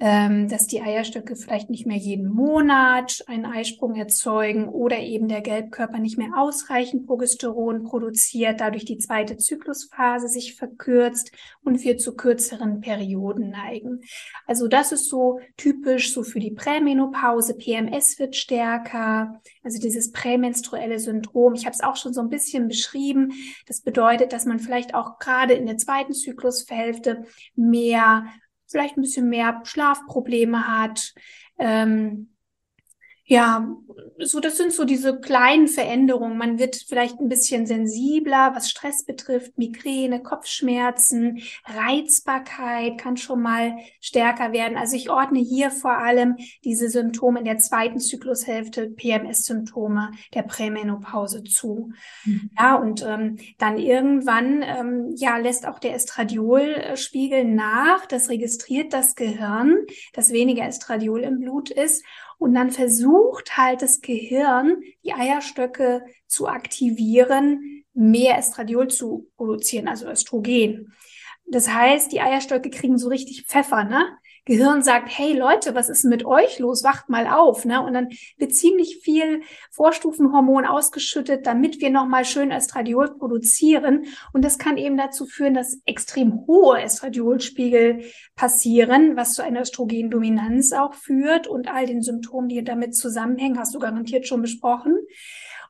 ähm, 0.05 0.49
dass 0.49 0.67
die 0.67 0.83
Eierstöcke 0.83 1.37
vielleicht 1.37 1.71
nicht 1.71 1.87
mehr 1.87 1.97
jeden 1.97 2.29
Monat 2.29 3.23
einen 3.29 3.47
Eisprung 3.47 3.95
erzeugen 3.95 4.69
oder 4.69 4.99
eben 4.99 5.29
der 5.29 5.43
Gelbkörper 5.43 6.01
nicht 6.01 6.19
mehr 6.19 6.31
ausreichend 6.37 7.07
Progesteron 7.07 7.85
produziert, 7.85 8.61
dadurch 8.61 8.85
die 8.85 8.99
zweite 8.99 9.37
Zyklusphase 9.37 10.27
sich 10.27 10.57
verkürzt 10.57 11.31
und 11.62 11.85
wir 11.85 11.99
zu 11.99 12.17
kürzeren 12.17 12.81
Perioden 12.81 13.51
neigen. 13.51 14.01
Also 14.45 14.67
das 14.67 14.91
ist 14.91 15.09
so 15.09 15.38
typisch 15.57 16.12
so 16.12 16.25
für 16.25 16.41
die 16.41 16.51
Prämenopause. 16.51 17.55
PMS 17.55 18.19
wird 18.19 18.35
stärker, 18.35 19.41
also 19.62 19.79
dieses 19.79 20.11
prämenstruelle 20.11 20.99
Syndrom. 20.99 21.55
Ich 21.55 21.65
habe 21.65 21.75
es 21.75 21.81
auch 21.81 21.95
schon 21.95 22.12
so 22.12 22.23
ein 22.23 22.29
bisschen 22.29 22.67
beschrieben. 22.67 23.35
Das 23.69 23.83
bedeutet, 23.83 24.33
dass 24.33 24.47
man 24.47 24.59
vielleicht 24.59 24.97
auch 24.97 25.21
gerade 25.21 25.55
in 25.55 25.67
der 25.67 25.77
zweiten 25.77 26.12
Zyklushälfte 26.12 27.23
mehr 27.55 28.25
vielleicht 28.72 28.96
ein 28.96 29.02
bisschen 29.02 29.28
mehr 29.28 29.61
Schlafprobleme 29.64 30.66
hat, 30.66 31.14
ähm, 31.58 32.32
ja, 33.33 33.66
so 34.18 34.40
das 34.40 34.59
sind 34.59 34.75
so 34.75 34.85
diese 34.85 35.18
kleinen 35.18 35.66
Veränderungen. 35.66 36.37
Man 36.37 36.59
wird 36.59 36.77
vielleicht 36.77 37.18
ein 37.18 37.31
bisschen 37.31 37.64
sensibler, 37.64 38.53
was 38.55 38.68
Stress 38.68 39.07
betrifft, 39.07 39.57
Migräne, 39.57 40.23
Kopfschmerzen, 40.23 41.42
Reizbarkeit 41.64 42.99
kann 42.99 43.16
schon 43.16 43.40
mal 43.40 43.79
stärker 44.03 44.53
werden. 44.53 44.77
Also 44.77 44.97
ich 44.97 45.09
ordne 45.09 45.38
hier 45.38 45.71
vor 45.71 45.97
allem 45.97 46.37
diese 46.62 46.90
Symptome 46.90 47.38
in 47.38 47.47
der 47.47 47.57
zweiten 47.57 48.01
Zyklushälfte, 48.01 48.90
PMS-Symptome 48.90 50.11
der 50.35 50.42
Prämenopause 50.42 51.42
zu. 51.42 51.90
Mhm. 52.27 52.51
Ja, 52.59 52.75
und 52.75 53.03
ähm, 53.03 53.38
dann 53.57 53.79
irgendwann 53.79 54.62
ähm, 54.62 55.14
ja 55.16 55.38
lässt 55.38 55.66
auch 55.66 55.79
der 55.79 55.95
Estradiolspiegel 55.95 57.45
nach. 57.47 58.05
Das 58.05 58.29
registriert 58.29 58.92
das 58.92 59.14
Gehirn, 59.14 59.79
dass 60.12 60.33
weniger 60.33 60.66
Estradiol 60.66 61.23
im 61.23 61.40
Blut 61.40 61.71
ist 61.71 62.05
und 62.42 62.55
dann 62.55 62.70
versucht 62.70 63.57
halt 63.57 63.83
das 63.83 64.00
Gehirn, 64.00 64.83
die 65.05 65.12
Eierstöcke 65.12 66.05
zu 66.26 66.48
aktivieren, 66.48 67.85
mehr 67.94 68.37
Estradiol 68.37 68.88
zu 68.88 69.28
produzieren, 69.37 69.87
also 69.87 70.09
Östrogen. 70.09 70.92
Das 71.46 71.72
heißt, 71.72 72.11
die 72.11 72.20
Eierstöcke 72.20 72.70
kriegen 72.70 72.98
so 72.98 73.09
richtig 73.09 73.46
Pfeffer, 73.46 73.85
ne? 73.85 74.18
Gehirn 74.44 74.83
sagt, 74.83 75.09
hey 75.16 75.38
Leute, 75.38 75.76
was 75.76 75.88
ist 75.88 76.05
mit 76.05 76.24
euch 76.24 76.59
los? 76.59 76.83
Wacht 76.83 77.09
mal 77.09 77.28
auf, 77.28 77.64
ne? 77.64 77.81
Und 77.81 77.92
dann 77.92 78.09
wird 78.37 78.55
ziemlich 78.55 78.98
viel 79.02 79.42
Vorstufenhormon 79.70 80.66
ausgeschüttet, 80.66 81.46
damit 81.46 81.81
wir 81.81 81.90
nochmal 81.90 82.24
schön 82.24 82.50
Estradiol 82.50 83.16
produzieren. 83.16 84.07
Und 84.33 84.44
das 84.44 84.59
kann 84.59 84.78
eben 84.78 84.96
dazu 84.96 85.26
führen, 85.26 85.55
dass 85.55 85.81
extrem 85.87 86.44
hohe 86.48 86.81
Estradiolspiegel 86.81 88.05
passieren, 88.35 89.16
was 89.16 89.35
zu 89.35 89.42
einer 89.42 89.62
Östrogendominanz 89.62 90.72
auch 90.72 90.94
führt 90.94 91.46
und 91.46 91.72
all 91.72 91.87
den 91.87 92.02
Symptomen, 92.02 92.48
die 92.48 92.64
damit 92.64 92.96
zusammenhängen, 92.96 93.59
hast 93.59 93.74
du 93.74 93.78
garantiert 93.78 94.26
schon 94.26 94.42
besprochen 94.42 94.98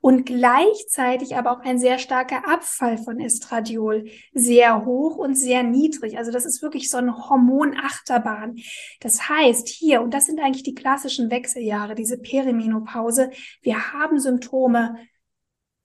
und 0.02 0.26
gleichzeitig 0.26 1.36
aber 1.36 1.52
auch 1.52 1.60
ein 1.60 1.78
sehr 1.78 1.98
starker 1.98 2.46
Abfall 2.46 2.98
von 2.98 3.20
Estradiol, 3.20 4.10
sehr 4.34 4.84
hoch 4.84 5.16
und 5.16 5.36
sehr 5.36 5.62
niedrig. 5.62 6.18
Also 6.18 6.32
das 6.32 6.44
ist 6.44 6.60
wirklich 6.60 6.90
so 6.90 6.98
eine 6.98 7.28
Hormonachterbahn. 7.28 8.56
Das 9.00 9.28
heißt 9.28 9.68
hier, 9.68 10.02
und 10.02 10.12
das 10.12 10.26
sind 10.26 10.40
eigentlich 10.40 10.64
die 10.64 10.74
klassischen 10.74 11.30
Wechseljahre, 11.30 11.94
diese 11.94 12.18
Perimenopause, 12.18 13.30
wir 13.62 13.92
haben 13.92 14.18
Symptome 14.18 14.96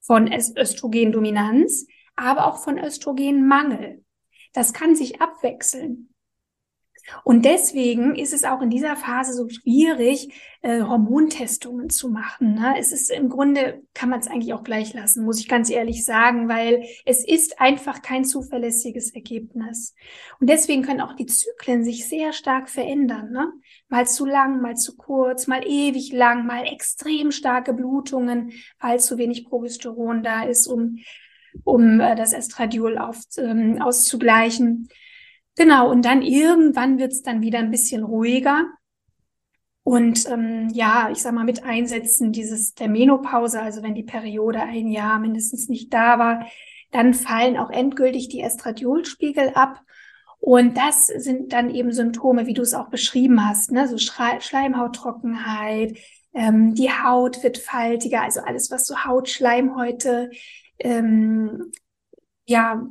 von 0.00 0.28
Östrogendominanz, 0.32 1.86
aber 2.16 2.48
auch 2.48 2.58
von 2.58 2.76
Östrogenmangel. 2.76 4.04
Das 4.52 4.72
kann 4.72 4.96
sich 4.96 5.20
abwechseln. 5.20 6.07
Und 7.24 7.44
deswegen 7.44 8.14
ist 8.14 8.32
es 8.32 8.44
auch 8.44 8.60
in 8.62 8.70
dieser 8.70 8.96
Phase 8.96 9.32
so 9.32 9.48
schwierig, 9.48 10.28
äh, 10.62 10.82
Hormontestungen 10.82 11.88
zu 11.88 12.08
machen. 12.08 12.54
Ne? 12.54 12.74
Es 12.78 12.92
ist 12.92 13.10
im 13.10 13.28
Grunde, 13.28 13.82
kann 13.94 14.08
man 14.08 14.20
es 14.20 14.28
eigentlich 14.28 14.54
auch 14.54 14.64
gleich 14.64 14.92
lassen, 14.94 15.24
muss 15.24 15.40
ich 15.40 15.48
ganz 15.48 15.70
ehrlich 15.70 16.04
sagen, 16.04 16.48
weil 16.48 16.84
es 17.04 17.26
ist 17.26 17.60
einfach 17.60 18.02
kein 18.02 18.24
zuverlässiges 18.24 19.14
Ergebnis. 19.14 19.94
Und 20.40 20.50
deswegen 20.50 20.82
können 20.82 21.00
auch 21.00 21.14
die 21.14 21.26
Zyklen 21.26 21.84
sich 21.84 22.08
sehr 22.08 22.32
stark 22.32 22.68
verändern. 22.68 23.30
Ne? 23.30 23.52
Mal 23.88 24.06
zu 24.06 24.26
lang, 24.26 24.60
mal 24.60 24.76
zu 24.76 24.96
kurz, 24.96 25.46
mal 25.46 25.66
ewig 25.66 26.12
lang, 26.12 26.46
mal 26.46 26.64
extrem 26.66 27.30
starke 27.30 27.72
Blutungen, 27.72 28.52
weil 28.80 29.00
zu 29.00 29.18
wenig 29.18 29.44
Progesteron 29.46 30.22
da 30.22 30.42
ist, 30.42 30.66
um, 30.66 30.98
um 31.64 32.00
äh, 32.00 32.16
das 32.16 32.32
Estradiol 32.32 32.98
auf, 32.98 33.20
ähm, 33.38 33.80
auszugleichen. 33.80 34.88
Genau, 35.58 35.90
und 35.90 36.04
dann 36.04 36.22
irgendwann 36.22 36.98
wird's 36.98 37.22
dann 37.22 37.42
wieder 37.42 37.58
ein 37.58 37.72
bisschen 37.72 38.04
ruhiger. 38.04 38.66
Und 39.82 40.28
ähm, 40.30 40.68
ja, 40.72 41.08
ich 41.10 41.18
sag 41.22 41.32
mal, 41.34 41.44
mit 41.44 41.64
Einsetzen 41.64 42.32
dieses 42.32 42.74
der 42.74 42.88
Menopause, 42.88 43.60
also 43.60 43.82
wenn 43.82 43.94
die 43.94 44.02
Periode 44.04 44.60
ein 44.60 44.88
Jahr 44.88 45.18
mindestens 45.18 45.68
nicht 45.68 45.92
da 45.92 46.18
war, 46.18 46.46
dann 46.90 47.14
fallen 47.14 47.56
auch 47.56 47.70
endgültig 47.70 48.28
die 48.28 48.40
Estradiolspiegel 48.40 49.52
ab. 49.54 49.80
Und 50.40 50.76
das 50.76 51.06
sind 51.06 51.52
dann 51.52 51.70
eben 51.74 51.92
Symptome, 51.92 52.46
wie 52.46 52.54
du 52.54 52.62
es 52.62 52.74
auch 52.74 52.88
beschrieben 52.90 53.48
hast, 53.48 53.72
ne? 53.72 53.88
so 53.88 53.98
Schleimhauttrockenheit, 53.98 55.96
Ähm, 56.34 56.74
die 56.74 56.90
Haut 56.90 57.42
wird 57.42 57.58
faltiger, 57.58 58.22
also 58.22 58.40
alles, 58.40 58.70
was 58.70 58.86
so 58.86 59.04
Hautschleimhäute, 59.04 60.30
ähm, 60.78 61.72
ja, 62.46 62.86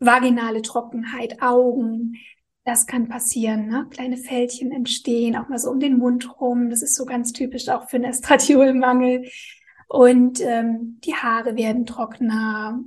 vaginale 0.00 0.62
Trockenheit, 0.62 1.42
Augen, 1.42 2.16
das 2.64 2.86
kann 2.86 3.08
passieren, 3.08 3.66
ne? 3.66 3.86
Kleine 3.90 4.18
Fältchen 4.18 4.72
entstehen, 4.72 5.36
auch 5.36 5.48
mal 5.48 5.58
so 5.58 5.70
um 5.70 5.80
den 5.80 5.96
Mund 5.96 6.38
rum. 6.38 6.68
Das 6.68 6.82
ist 6.82 6.94
so 6.94 7.06
ganz 7.06 7.32
typisch 7.32 7.68
auch 7.70 7.88
für 7.88 7.96
einen 7.96 8.04
Estradiolmangel. 8.04 9.30
Und 9.88 10.40
ähm, 10.42 10.98
die 11.02 11.14
Haare 11.14 11.56
werden 11.56 11.86
trockener. 11.86 12.84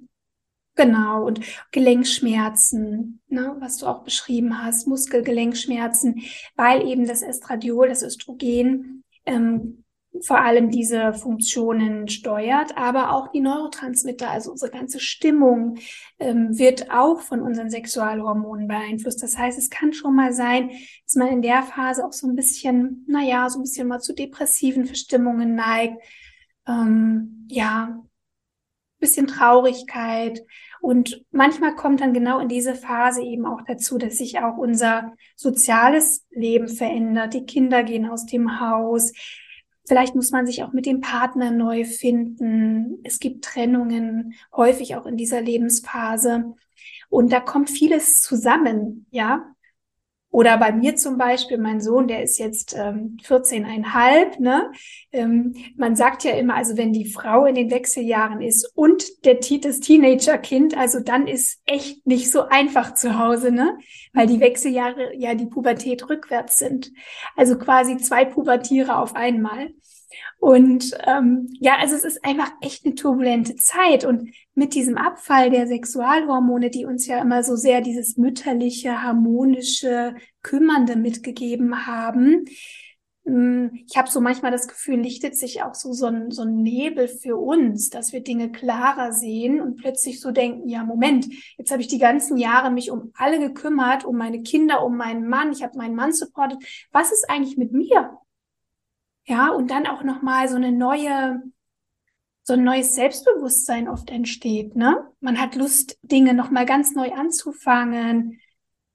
Genau, 0.76 1.26
und 1.26 1.42
Gelenkschmerzen, 1.72 3.22
ne, 3.28 3.56
was 3.60 3.78
du 3.78 3.88
auch 3.88 4.04
beschrieben 4.04 4.64
hast, 4.64 4.88
Muskelgelenkschmerzen, 4.88 6.22
weil 6.56 6.88
eben 6.88 7.08
das 7.08 7.24
Estradiol, 7.24 7.90
das 7.90 8.04
Östrogen, 8.04 9.04
ähm, 9.26 9.81
vor 10.20 10.42
allem 10.42 10.70
diese 10.70 11.14
Funktionen 11.14 12.08
steuert, 12.10 12.78
aber 12.78 13.14
auch 13.14 13.30
die 13.30 13.40
Neurotransmitter, 13.40 14.30
also 14.30 14.52
unsere 14.52 14.72
ganze 14.72 15.00
Stimmung 15.00 15.78
ähm, 16.20 16.58
wird 16.58 16.92
auch 16.92 17.22
von 17.22 17.42
unseren 17.42 17.70
Sexualhormonen 17.70 18.68
beeinflusst. 18.68 19.24
Das 19.24 19.38
heißt, 19.38 19.58
es 19.58 19.70
kann 19.70 19.94
schon 19.94 20.16
mal 20.16 20.34
sein, 20.34 20.70
dass 21.06 21.16
man 21.16 21.30
in 21.30 21.42
der 21.42 21.64
Phase 21.64 22.06
auch 22.06 22.14
so 22.14 22.28
ein 22.28 22.36
bisschen, 22.36 23.06
naja, 23.08 23.50
so 23.50 23.60
ein 23.60 23.64
bisschen 23.64 23.88
mal 23.88 24.00
zu 24.00 24.14
depressiven 24.14 24.86
Verstimmungen 24.86 25.56
neigt. 25.56 25.98
Ähm, 26.68 27.48
ja, 27.50 28.02
bisschen 29.02 29.28
Traurigkeit. 29.28 30.46
Und 30.80 31.26
manchmal 31.32 31.76
kommt 31.76 32.00
dann 32.00 32.14
genau 32.14 32.40
in 32.40 32.48
diese 32.48 32.76
Phase 32.76 33.22
eben 33.22 33.46
auch 33.46 33.62
dazu, 33.68 33.98
dass 33.98 34.18
sich 34.18 34.40
auch 34.40 34.58
unser 34.58 35.14
soziales 35.36 36.26
Leben 36.30 36.70
verändert. 36.70 37.34
Die 37.34 37.46
Kinder 37.46 37.84
gehen 37.84 38.10
aus 38.10 38.26
dem 38.26 38.62
Haus. 38.62 39.12
Vielleicht 39.92 40.16
muss 40.16 40.32
man 40.32 40.46
sich 40.46 40.64
auch 40.64 40.72
mit 40.72 40.86
dem 40.86 41.02
Partner 41.02 41.52
neu 41.52 41.84
finden. 41.84 43.00
Es 43.04 43.20
gibt 43.20 43.44
Trennungen 43.44 44.36
häufig 44.56 44.96
auch 44.96 45.06
in 45.06 45.18
dieser 45.18 45.42
Lebensphase. 45.42 46.56
Und 47.10 47.34
da 47.34 47.42
kommt 47.42 47.70
vieles 47.70 48.22
zusammen, 48.22 49.06
ja. 49.12 49.54
Oder 50.32 50.58
bei 50.58 50.72
mir 50.72 50.96
zum 50.96 51.18
Beispiel, 51.18 51.58
mein 51.58 51.82
Sohn, 51.82 52.08
der 52.08 52.24
ist 52.24 52.40
jetzt 52.40 52.74
ähm, 52.78 53.18
14,5. 53.22 54.42
Ne? 54.42 54.72
Ähm, 55.12 55.54
man 55.76 55.98
sagt 55.98 56.24
ja 56.24 56.32
immer, 56.32 56.56
also 56.56 56.78
wenn 56.78 56.94
die 56.94 57.12
Frau 57.12 57.46
in 57.46 57.56
den 57.56 57.70
Wechseljahren 57.70 58.42
ist 58.42 58.72
und 58.76 59.26
der 59.26 59.42
das 59.42 59.82
Teenagerkind, 59.82 60.78
also 60.78 61.02
dann 61.02 61.28
ist 61.28 61.60
echt 61.66 62.08
nicht 62.08 62.32
so 62.32 62.44
einfach 62.48 62.94
zu 62.94 63.20
Hause, 63.20 63.52
ne? 63.52 63.78
Weil 64.14 64.28
die 64.28 64.40
Wechseljahre 64.40 65.16
ja 65.18 65.36
die 65.36 65.48
Pubertät 65.48 66.10
rückwärts 66.10 66.60
sind. 66.60 66.92
Also 67.36 67.58
quasi 67.58 67.98
zwei 67.98 68.24
Pubertiere 68.24 68.98
auf 68.98 69.16
einmal. 69.16 69.72
Und 70.40 70.92
ähm, 71.06 71.48
ja, 71.60 71.78
also 71.78 71.96
es 71.96 72.04
ist 72.04 72.24
einfach 72.26 72.52
echt 72.62 72.86
eine 72.86 72.96
turbulente 72.96 73.56
Zeit. 73.56 74.06
Und 74.06 74.30
mit 74.54 74.74
diesem 74.74 74.98
Abfall 74.98 75.50
der 75.50 75.68
Sexualhormone, 75.68 76.70
die 76.70 76.86
uns 76.86 77.08
ja 77.08 77.20
immer 77.20 77.44
so 77.44 77.56
sehr 77.56 77.82
dieses 77.82 78.18
mütterliche, 78.18 79.04
harmonische, 79.04 80.16
kümmernde 80.42 80.96
mitgegeben 80.96 81.86
haben, 81.86 82.46
hm, 83.26 83.72
ich 83.88 83.98
habe 83.98 84.10
so 84.10 84.20
manchmal 84.20 84.52
das 84.52 84.68
Gefühl, 84.68 85.00
lichtet 85.00 85.38
sich 85.38 85.62
auch 85.62 85.76
so, 85.76 85.94
so, 85.94 86.08
ein, 86.08 86.32
so 86.32 86.42
ein 86.42 86.56
Nebel 86.64 87.08
für 87.08 87.38
uns, 87.38 87.90
dass 87.90 88.14
wir 88.14 88.22
Dinge 88.22 88.52
klarer 88.52 89.14
sehen 89.14 89.62
und 89.62 89.76
plötzlich 89.78 90.20
so 90.20 90.32
denken, 90.32 90.68
ja, 90.68 90.84
Moment, 90.84 91.28
jetzt 91.58 91.72
habe 91.72 91.82
ich 91.82 91.88
die 91.88 92.00
ganzen 92.00 92.38
Jahre 92.38 92.72
mich 92.72 92.90
um 92.90 93.12
alle 93.16 93.40
gekümmert, 93.40 94.06
um 94.06 94.18
meine 94.18 94.42
Kinder, 94.42 94.84
um 94.84 94.98
meinen 94.98 95.28
Mann, 95.28 95.52
ich 95.52 95.62
habe 95.62 95.78
meinen 95.78 95.96
Mann 95.96 96.14
supportet. 96.14 96.60
Was 96.92 97.12
ist 97.12 97.30
eigentlich 97.30 97.58
mit 97.58 97.72
mir? 97.74 98.18
Ja, 99.32 99.48
und 99.48 99.72
dann 99.72 99.88
auch 99.88 100.04
nochmal 100.04 100.50
so 100.50 100.58
eine 100.58 100.74
neue, 100.74 101.42
so 102.44 102.52
ein 102.52 102.66
neues 102.66 102.96
Selbstbewusstsein 102.96 103.88
oft 103.88 104.10
entsteht, 104.10 104.76
ne? 104.76 105.08
Man 105.22 105.40
hat 105.40 105.56
Lust, 105.56 105.98
Dinge 106.02 106.34
nochmal 106.34 106.66
ganz 106.66 106.96
neu 106.96 107.14
anzufangen. 107.14 108.42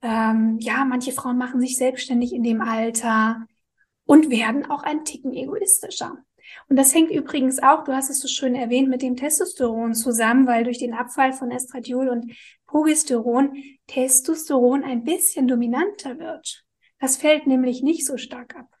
Ähm, 0.03 0.59
ja, 0.59 0.85
manche 0.85 1.11
Frauen 1.11 1.39
machen 1.39 1.59
sich 1.59 1.75
selbstständig 1.75 2.33
in 2.33 2.43
dem 2.43 2.61
Alter 2.61 3.47
und 4.05 4.29
werden 4.29 4.69
auch 4.69 4.83
ein 4.83 5.05
Ticken 5.05 5.33
egoistischer. 5.33 6.19
Und 6.69 6.75
das 6.75 6.93
hängt 6.93 7.09
übrigens 7.09 7.57
auch, 7.57 7.83
du 7.83 7.93
hast 7.93 8.11
es 8.11 8.19
so 8.19 8.27
schön 8.27 8.53
erwähnt, 8.53 8.89
mit 8.89 9.01
dem 9.01 9.15
Testosteron 9.15 9.95
zusammen, 9.95 10.45
weil 10.45 10.65
durch 10.65 10.77
den 10.77 10.93
Abfall 10.93 11.33
von 11.33 11.49
Estradiol 11.49 12.09
und 12.09 12.31
Progesteron 12.67 13.55
Testosteron 13.87 14.83
ein 14.83 15.03
bisschen 15.03 15.47
dominanter 15.47 16.19
wird. 16.19 16.63
Das 16.99 17.17
fällt 17.17 17.47
nämlich 17.47 17.81
nicht 17.81 18.05
so 18.05 18.17
stark 18.17 18.55
ab. 18.55 18.76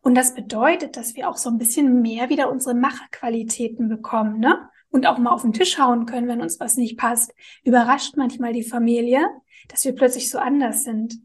Und 0.00 0.14
das 0.14 0.34
bedeutet, 0.34 0.96
dass 0.96 1.16
wir 1.16 1.28
auch 1.28 1.36
so 1.36 1.50
ein 1.50 1.58
bisschen 1.58 2.00
mehr 2.02 2.28
wieder 2.28 2.50
unsere 2.50 2.74
Macherqualitäten 2.74 3.88
bekommen, 3.88 4.40
ne? 4.40 4.68
Und 4.90 5.06
auch 5.06 5.18
mal 5.18 5.32
auf 5.32 5.42
den 5.42 5.52
Tisch 5.52 5.78
hauen 5.78 6.06
können, 6.06 6.28
wenn 6.28 6.40
uns 6.40 6.60
was 6.60 6.78
nicht 6.78 6.96
passt. 6.96 7.34
Überrascht 7.62 8.16
manchmal 8.16 8.54
die 8.54 8.62
Familie, 8.62 9.28
dass 9.68 9.84
wir 9.84 9.94
plötzlich 9.94 10.30
so 10.30 10.38
anders 10.38 10.82
sind. 10.82 11.20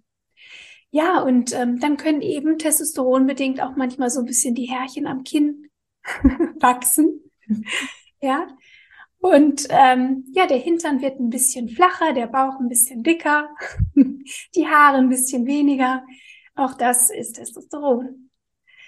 Ja, 0.92 1.22
und 1.22 1.54
ähm, 1.54 1.80
dann 1.80 1.98
können 1.98 2.22
eben 2.22 2.60
testosteronbedingt 2.60 3.62
auch 3.62 3.76
manchmal 3.76 4.10
so 4.10 4.20
ein 4.20 4.26
bisschen 4.26 4.54
die 4.54 4.70
Härchen 4.70 5.08
am 5.08 5.24
Kinn 5.24 5.70
wachsen. 6.60 7.32
ja. 8.22 8.48
Und 9.18 9.68
ähm, 9.70 10.26
ja, 10.34 10.46
der 10.46 10.58
Hintern 10.58 11.02
wird 11.02 11.20
ein 11.20 11.30
bisschen 11.30 11.70
flacher, 11.70 12.12
der 12.14 12.28
Bauch 12.28 12.60
ein 12.60 12.68
bisschen 12.68 13.02
dicker, 13.02 13.50
die 13.96 14.68
Haare 14.68 14.98
ein 14.98 15.10
bisschen 15.10 15.46
weniger. 15.46 16.04
Auch 16.56 16.74
das 16.74 17.10
ist 17.10 17.38
Testosteron. 17.38 18.23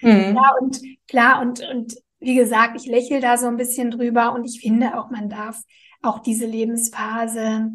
Mhm. 0.06 0.36
Ja, 0.36 0.52
und 0.60 0.80
klar, 1.08 1.40
und, 1.42 1.60
und 1.68 1.96
wie 2.20 2.36
gesagt, 2.36 2.80
ich 2.80 2.86
lächle 2.86 3.20
da 3.20 3.36
so 3.36 3.46
ein 3.46 3.56
bisschen 3.56 3.90
drüber 3.90 4.32
und 4.32 4.44
ich 4.44 4.60
finde 4.60 4.98
auch, 4.98 5.10
man 5.10 5.28
darf 5.28 5.60
auch 6.02 6.20
diese 6.20 6.46
Lebensphase 6.46 7.72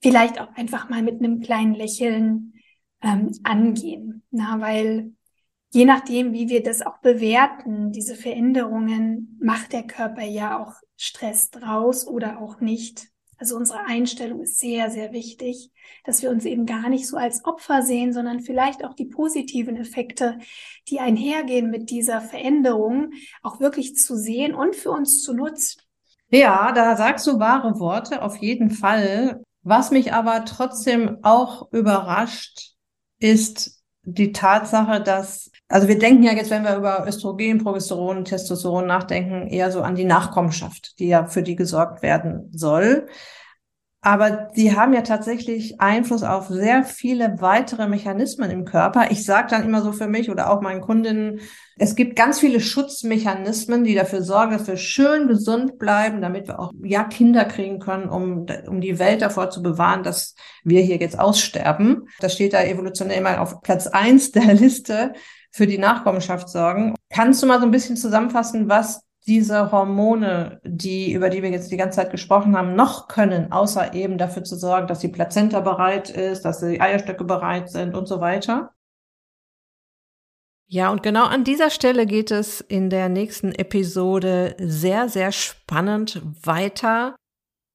vielleicht 0.00 0.40
auch 0.40 0.54
einfach 0.54 0.88
mal 0.88 1.02
mit 1.02 1.20
einem 1.20 1.40
kleinen 1.40 1.74
Lächeln 1.74 2.54
ähm, 3.02 3.32
angehen. 3.42 4.22
Na, 4.30 4.60
weil 4.60 5.12
je 5.72 5.84
nachdem, 5.84 6.32
wie 6.32 6.48
wir 6.48 6.62
das 6.62 6.82
auch 6.82 6.98
bewerten, 6.98 7.92
diese 7.92 8.14
Veränderungen, 8.14 9.38
macht 9.40 9.72
der 9.72 9.86
Körper 9.86 10.22
ja 10.22 10.62
auch 10.62 10.74
Stress 10.96 11.50
draus 11.50 12.06
oder 12.06 12.40
auch 12.40 12.60
nicht. 12.60 13.08
Also 13.38 13.56
unsere 13.56 13.86
Einstellung 13.86 14.42
ist 14.42 14.58
sehr, 14.58 14.90
sehr 14.90 15.12
wichtig, 15.12 15.70
dass 16.04 16.22
wir 16.22 16.30
uns 16.30 16.44
eben 16.44 16.66
gar 16.66 16.88
nicht 16.88 17.06
so 17.06 17.16
als 17.16 17.44
Opfer 17.44 17.82
sehen, 17.82 18.12
sondern 18.12 18.40
vielleicht 18.40 18.84
auch 18.84 18.94
die 18.94 19.04
positiven 19.04 19.76
Effekte, 19.76 20.38
die 20.88 20.98
einhergehen 20.98 21.70
mit 21.70 21.90
dieser 21.90 22.20
Veränderung, 22.20 23.12
auch 23.42 23.60
wirklich 23.60 23.94
zu 23.94 24.16
sehen 24.16 24.54
und 24.54 24.74
für 24.74 24.90
uns 24.90 25.22
zu 25.22 25.34
nutzen. 25.34 25.80
Ja, 26.30 26.72
da 26.72 26.96
sagst 26.96 27.26
du 27.28 27.38
wahre 27.38 27.78
Worte, 27.78 28.22
auf 28.22 28.36
jeden 28.36 28.70
Fall. 28.70 29.42
Was 29.62 29.92
mich 29.92 30.12
aber 30.12 30.44
trotzdem 30.44 31.18
auch 31.22 31.72
überrascht, 31.72 32.72
ist 33.20 33.82
die 34.02 34.32
Tatsache, 34.32 35.00
dass, 35.00 35.50
also 35.68 35.86
wir 35.86 35.98
denken 35.98 36.22
ja 36.22 36.32
jetzt, 36.32 36.50
wenn 36.50 36.64
wir 36.64 36.76
über 36.76 37.06
Östrogen, 37.06 37.58
Progesteron, 37.58 38.24
Testosteron 38.24 38.86
nachdenken, 38.86 39.48
eher 39.48 39.70
so 39.70 39.82
an 39.82 39.94
die 39.94 40.04
Nachkommenschaft, 40.04 40.98
die 40.98 41.08
ja 41.08 41.26
für 41.26 41.42
die 41.42 41.56
gesorgt 41.56 42.02
werden 42.02 42.50
soll. 42.52 43.06
Aber 44.00 44.48
die 44.56 44.76
haben 44.76 44.94
ja 44.94 45.02
tatsächlich 45.02 45.80
Einfluss 45.80 46.22
auf 46.22 46.46
sehr 46.46 46.84
viele 46.84 47.40
weitere 47.40 47.88
Mechanismen 47.88 48.48
im 48.50 48.64
Körper. 48.64 49.10
Ich 49.10 49.24
sage 49.24 49.48
dann 49.50 49.64
immer 49.64 49.82
so 49.82 49.92
für 49.92 50.06
mich 50.06 50.30
oder 50.30 50.50
auch 50.50 50.60
meinen 50.60 50.80
Kundinnen, 50.80 51.40
es 51.76 51.96
gibt 51.96 52.16
ganz 52.16 52.38
viele 52.38 52.60
Schutzmechanismen, 52.60 53.84
die 53.84 53.94
dafür 53.94 54.22
sorgen, 54.22 54.52
dass 54.52 54.66
wir 54.66 54.76
schön 54.76 55.26
gesund 55.28 55.78
bleiben, 55.78 56.20
damit 56.20 56.46
wir 56.46 56.60
auch 56.60 56.72
ja 56.82 57.04
Kinder 57.04 57.44
kriegen 57.44 57.80
können, 57.80 58.08
um, 58.08 58.46
um 58.68 58.80
die 58.80 58.98
Welt 58.98 59.20
davor 59.20 59.50
zu 59.50 59.62
bewahren, 59.62 60.04
dass 60.04 60.34
wir 60.64 60.80
hier 60.80 60.96
jetzt 60.96 61.18
aussterben. 61.18 62.08
Das 62.20 62.34
steht 62.34 62.52
da 62.52 62.62
evolutionär 62.62 63.18
immer 63.18 63.40
auf 63.40 63.60
Platz 63.62 63.88
eins 63.88 64.30
der 64.30 64.54
Liste 64.54 65.12
für 65.50 65.66
die 65.66 65.78
Nachkommenschaft 65.78 66.48
sorgen. 66.48 66.94
Kannst 67.10 67.42
du 67.42 67.46
mal 67.46 67.60
so 67.60 67.66
ein 67.66 67.70
bisschen 67.70 67.96
zusammenfassen, 67.96 68.68
was 68.68 69.02
diese 69.26 69.70
Hormone, 69.70 70.60
die, 70.64 71.12
über 71.12 71.28
die 71.28 71.42
wir 71.42 71.50
jetzt 71.50 71.70
die 71.70 71.76
ganze 71.76 71.96
Zeit 71.96 72.10
gesprochen 72.10 72.56
haben, 72.56 72.74
noch 72.74 73.08
können, 73.08 73.52
außer 73.52 73.94
eben 73.94 74.16
dafür 74.16 74.42
zu 74.42 74.56
sorgen, 74.56 74.86
dass 74.86 75.00
die 75.00 75.08
Plazenta 75.08 75.60
bereit 75.60 76.08
ist, 76.08 76.44
dass 76.44 76.60
die 76.60 76.80
Eierstöcke 76.80 77.24
bereit 77.24 77.70
sind 77.70 77.94
und 77.94 78.08
so 78.08 78.20
weiter? 78.20 78.72
Ja, 80.70 80.90
und 80.90 81.02
genau 81.02 81.24
an 81.24 81.44
dieser 81.44 81.70
Stelle 81.70 82.06
geht 82.06 82.30
es 82.30 82.60
in 82.60 82.90
der 82.90 83.08
nächsten 83.08 83.52
Episode 83.52 84.54
sehr, 84.58 85.08
sehr 85.08 85.32
spannend 85.32 86.22
weiter. 86.42 87.16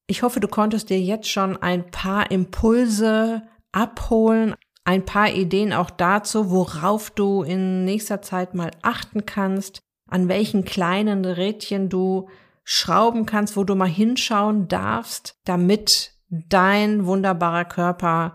Ich 0.06 0.22
hoffe, 0.22 0.38
du 0.38 0.48
konntest 0.48 0.90
dir 0.90 1.00
jetzt 1.00 1.28
schon 1.28 1.56
ein 1.56 1.90
paar 1.90 2.30
Impulse 2.30 3.42
abholen, 3.72 4.54
ein 4.84 5.04
paar 5.04 5.30
Ideen 5.30 5.72
auch 5.72 5.90
dazu, 5.90 6.50
worauf 6.50 7.10
du 7.10 7.42
in 7.42 7.84
nächster 7.84 8.22
Zeit 8.22 8.54
mal 8.54 8.70
achten 8.82 9.26
kannst, 9.26 9.80
an 10.08 10.28
welchen 10.28 10.64
kleinen 10.64 11.24
Rädchen 11.24 11.88
du 11.88 12.28
schrauben 12.64 13.26
kannst, 13.26 13.56
wo 13.56 13.64
du 13.64 13.74
mal 13.74 13.88
hinschauen 13.88 14.68
darfst, 14.68 15.38
damit 15.44 16.12
dein 16.28 17.06
wunderbarer 17.06 17.64
Körper 17.64 18.34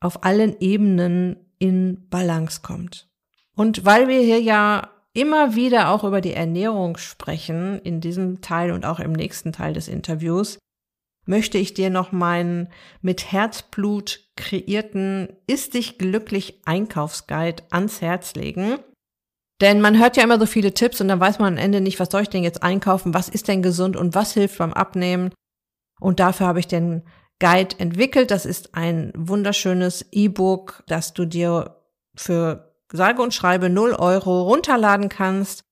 auf 0.00 0.24
allen 0.24 0.56
Ebenen 0.60 1.36
in 1.58 2.08
Balance 2.08 2.60
kommt. 2.62 3.08
Und 3.54 3.84
weil 3.84 4.06
wir 4.08 4.20
hier 4.20 4.40
ja 4.40 4.90
immer 5.12 5.56
wieder 5.56 5.90
auch 5.90 6.04
über 6.04 6.20
die 6.20 6.34
Ernährung 6.34 6.96
sprechen, 6.96 7.80
in 7.80 8.00
diesem 8.00 8.40
Teil 8.40 8.70
und 8.70 8.86
auch 8.86 9.00
im 9.00 9.12
nächsten 9.12 9.52
Teil 9.52 9.72
des 9.72 9.88
Interviews, 9.88 10.58
möchte 11.28 11.58
ich 11.58 11.74
dir 11.74 11.90
noch 11.90 12.10
meinen 12.10 12.68
mit 13.02 13.30
Herzblut 13.30 14.20
kreierten 14.36 15.28
Ist 15.46 15.74
dich 15.74 15.98
glücklich 15.98 16.62
Einkaufsguide 16.64 17.64
ans 17.70 18.00
Herz 18.00 18.34
legen. 18.34 18.78
Denn 19.60 19.80
man 19.80 19.98
hört 19.98 20.16
ja 20.16 20.22
immer 20.22 20.38
so 20.38 20.46
viele 20.46 20.72
Tipps 20.72 21.00
und 21.00 21.08
dann 21.08 21.20
weiß 21.20 21.38
man 21.38 21.54
am 21.54 21.58
Ende 21.58 21.80
nicht, 21.80 22.00
was 22.00 22.10
soll 22.10 22.22
ich 22.22 22.28
denn 22.28 22.44
jetzt 22.44 22.62
einkaufen, 22.62 23.12
was 23.12 23.28
ist 23.28 23.48
denn 23.48 23.62
gesund 23.62 23.96
und 23.96 24.14
was 24.14 24.32
hilft 24.32 24.58
beim 24.58 24.72
Abnehmen. 24.72 25.32
Und 26.00 26.20
dafür 26.20 26.46
habe 26.46 26.60
ich 26.60 26.68
den 26.68 27.02
Guide 27.40 27.76
entwickelt. 27.78 28.30
Das 28.30 28.46
ist 28.46 28.74
ein 28.74 29.12
wunderschönes 29.16 30.06
E-Book, 30.12 30.84
das 30.86 31.12
du 31.12 31.26
dir 31.26 31.82
für 32.14 32.74
sage 32.90 33.20
und 33.20 33.34
schreibe 33.34 33.68
0 33.68 33.94
Euro 33.94 34.42
runterladen 34.42 35.08
kannst. 35.08 35.62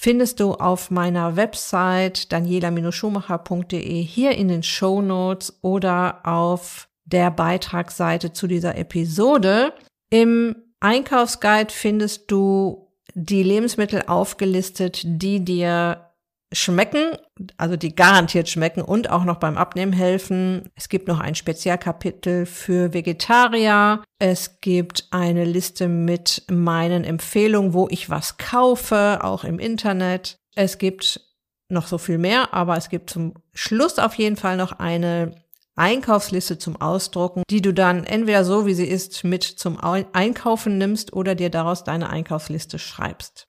Findest 0.00 0.38
du 0.38 0.54
auf 0.54 0.92
meiner 0.92 1.34
Website 1.34 2.30
daniela-schumacher.de 2.30 4.00
hier 4.00 4.30
in 4.30 4.46
den 4.46 4.62
Show 4.62 5.02
Notes 5.02 5.58
oder 5.60 6.20
auf 6.24 6.88
der 7.04 7.32
Beitragsseite 7.32 8.32
zu 8.32 8.46
dieser 8.46 8.78
Episode. 8.78 9.72
Im 10.08 10.54
Einkaufsguide 10.78 11.74
findest 11.74 12.30
du 12.30 12.92
die 13.14 13.42
Lebensmittel 13.42 14.04
aufgelistet, 14.06 15.02
die 15.04 15.44
dir 15.44 16.07
schmecken, 16.52 17.12
also 17.56 17.76
die 17.76 17.94
garantiert 17.94 18.48
schmecken 18.48 18.82
und 18.82 19.10
auch 19.10 19.24
noch 19.24 19.36
beim 19.36 19.56
Abnehmen 19.56 19.92
helfen. 19.92 20.70
Es 20.74 20.88
gibt 20.88 21.08
noch 21.08 21.20
ein 21.20 21.34
Spezialkapitel 21.34 22.46
für 22.46 22.94
Vegetarier. 22.94 24.02
Es 24.18 24.60
gibt 24.60 25.08
eine 25.10 25.44
Liste 25.44 25.88
mit 25.88 26.44
meinen 26.50 27.04
Empfehlungen, 27.04 27.74
wo 27.74 27.88
ich 27.90 28.08
was 28.08 28.38
kaufe, 28.38 29.20
auch 29.22 29.44
im 29.44 29.58
Internet. 29.58 30.38
Es 30.54 30.78
gibt 30.78 31.20
noch 31.68 31.86
so 31.86 31.98
viel 31.98 32.18
mehr, 32.18 32.54
aber 32.54 32.76
es 32.76 32.88
gibt 32.88 33.10
zum 33.10 33.34
Schluss 33.52 33.98
auf 33.98 34.14
jeden 34.14 34.36
Fall 34.36 34.56
noch 34.56 34.72
eine 34.72 35.34
Einkaufsliste 35.76 36.58
zum 36.58 36.80
Ausdrucken, 36.80 37.42
die 37.50 37.62
du 37.62 37.72
dann 37.72 38.04
entweder 38.04 38.44
so 38.44 38.66
wie 38.66 38.74
sie 38.74 38.86
ist 38.88 39.22
mit 39.22 39.44
zum 39.44 39.78
Einkaufen 39.80 40.76
nimmst 40.76 41.12
oder 41.12 41.34
dir 41.34 41.50
daraus 41.50 41.84
deine 41.84 42.10
Einkaufsliste 42.10 42.78
schreibst. 42.78 43.47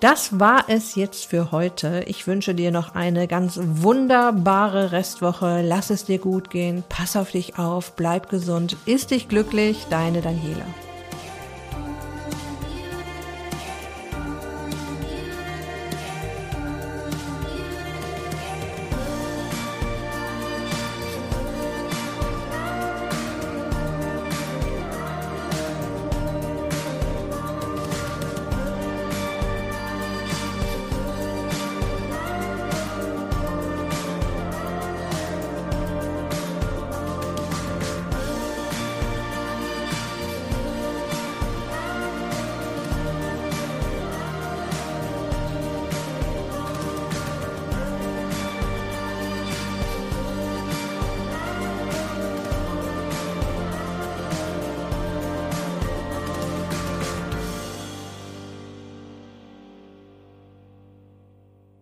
Das 0.00 0.40
war 0.40 0.64
es 0.68 0.94
jetzt 0.94 1.26
für 1.26 1.52
heute. 1.52 2.04
Ich 2.06 2.26
wünsche 2.26 2.54
dir 2.54 2.70
noch 2.70 2.94
eine 2.94 3.28
ganz 3.28 3.60
wunderbare 3.62 4.92
Restwoche. 4.92 5.60
Lass 5.62 5.90
es 5.90 6.06
dir 6.06 6.18
gut 6.18 6.48
gehen. 6.48 6.84
Pass 6.88 7.16
auf 7.16 7.32
dich 7.32 7.58
auf. 7.58 7.92
Bleib 7.96 8.30
gesund. 8.30 8.78
Ist 8.86 9.10
dich 9.10 9.28
glücklich. 9.28 9.86
Deine 9.90 10.22
Daniela. 10.22 10.64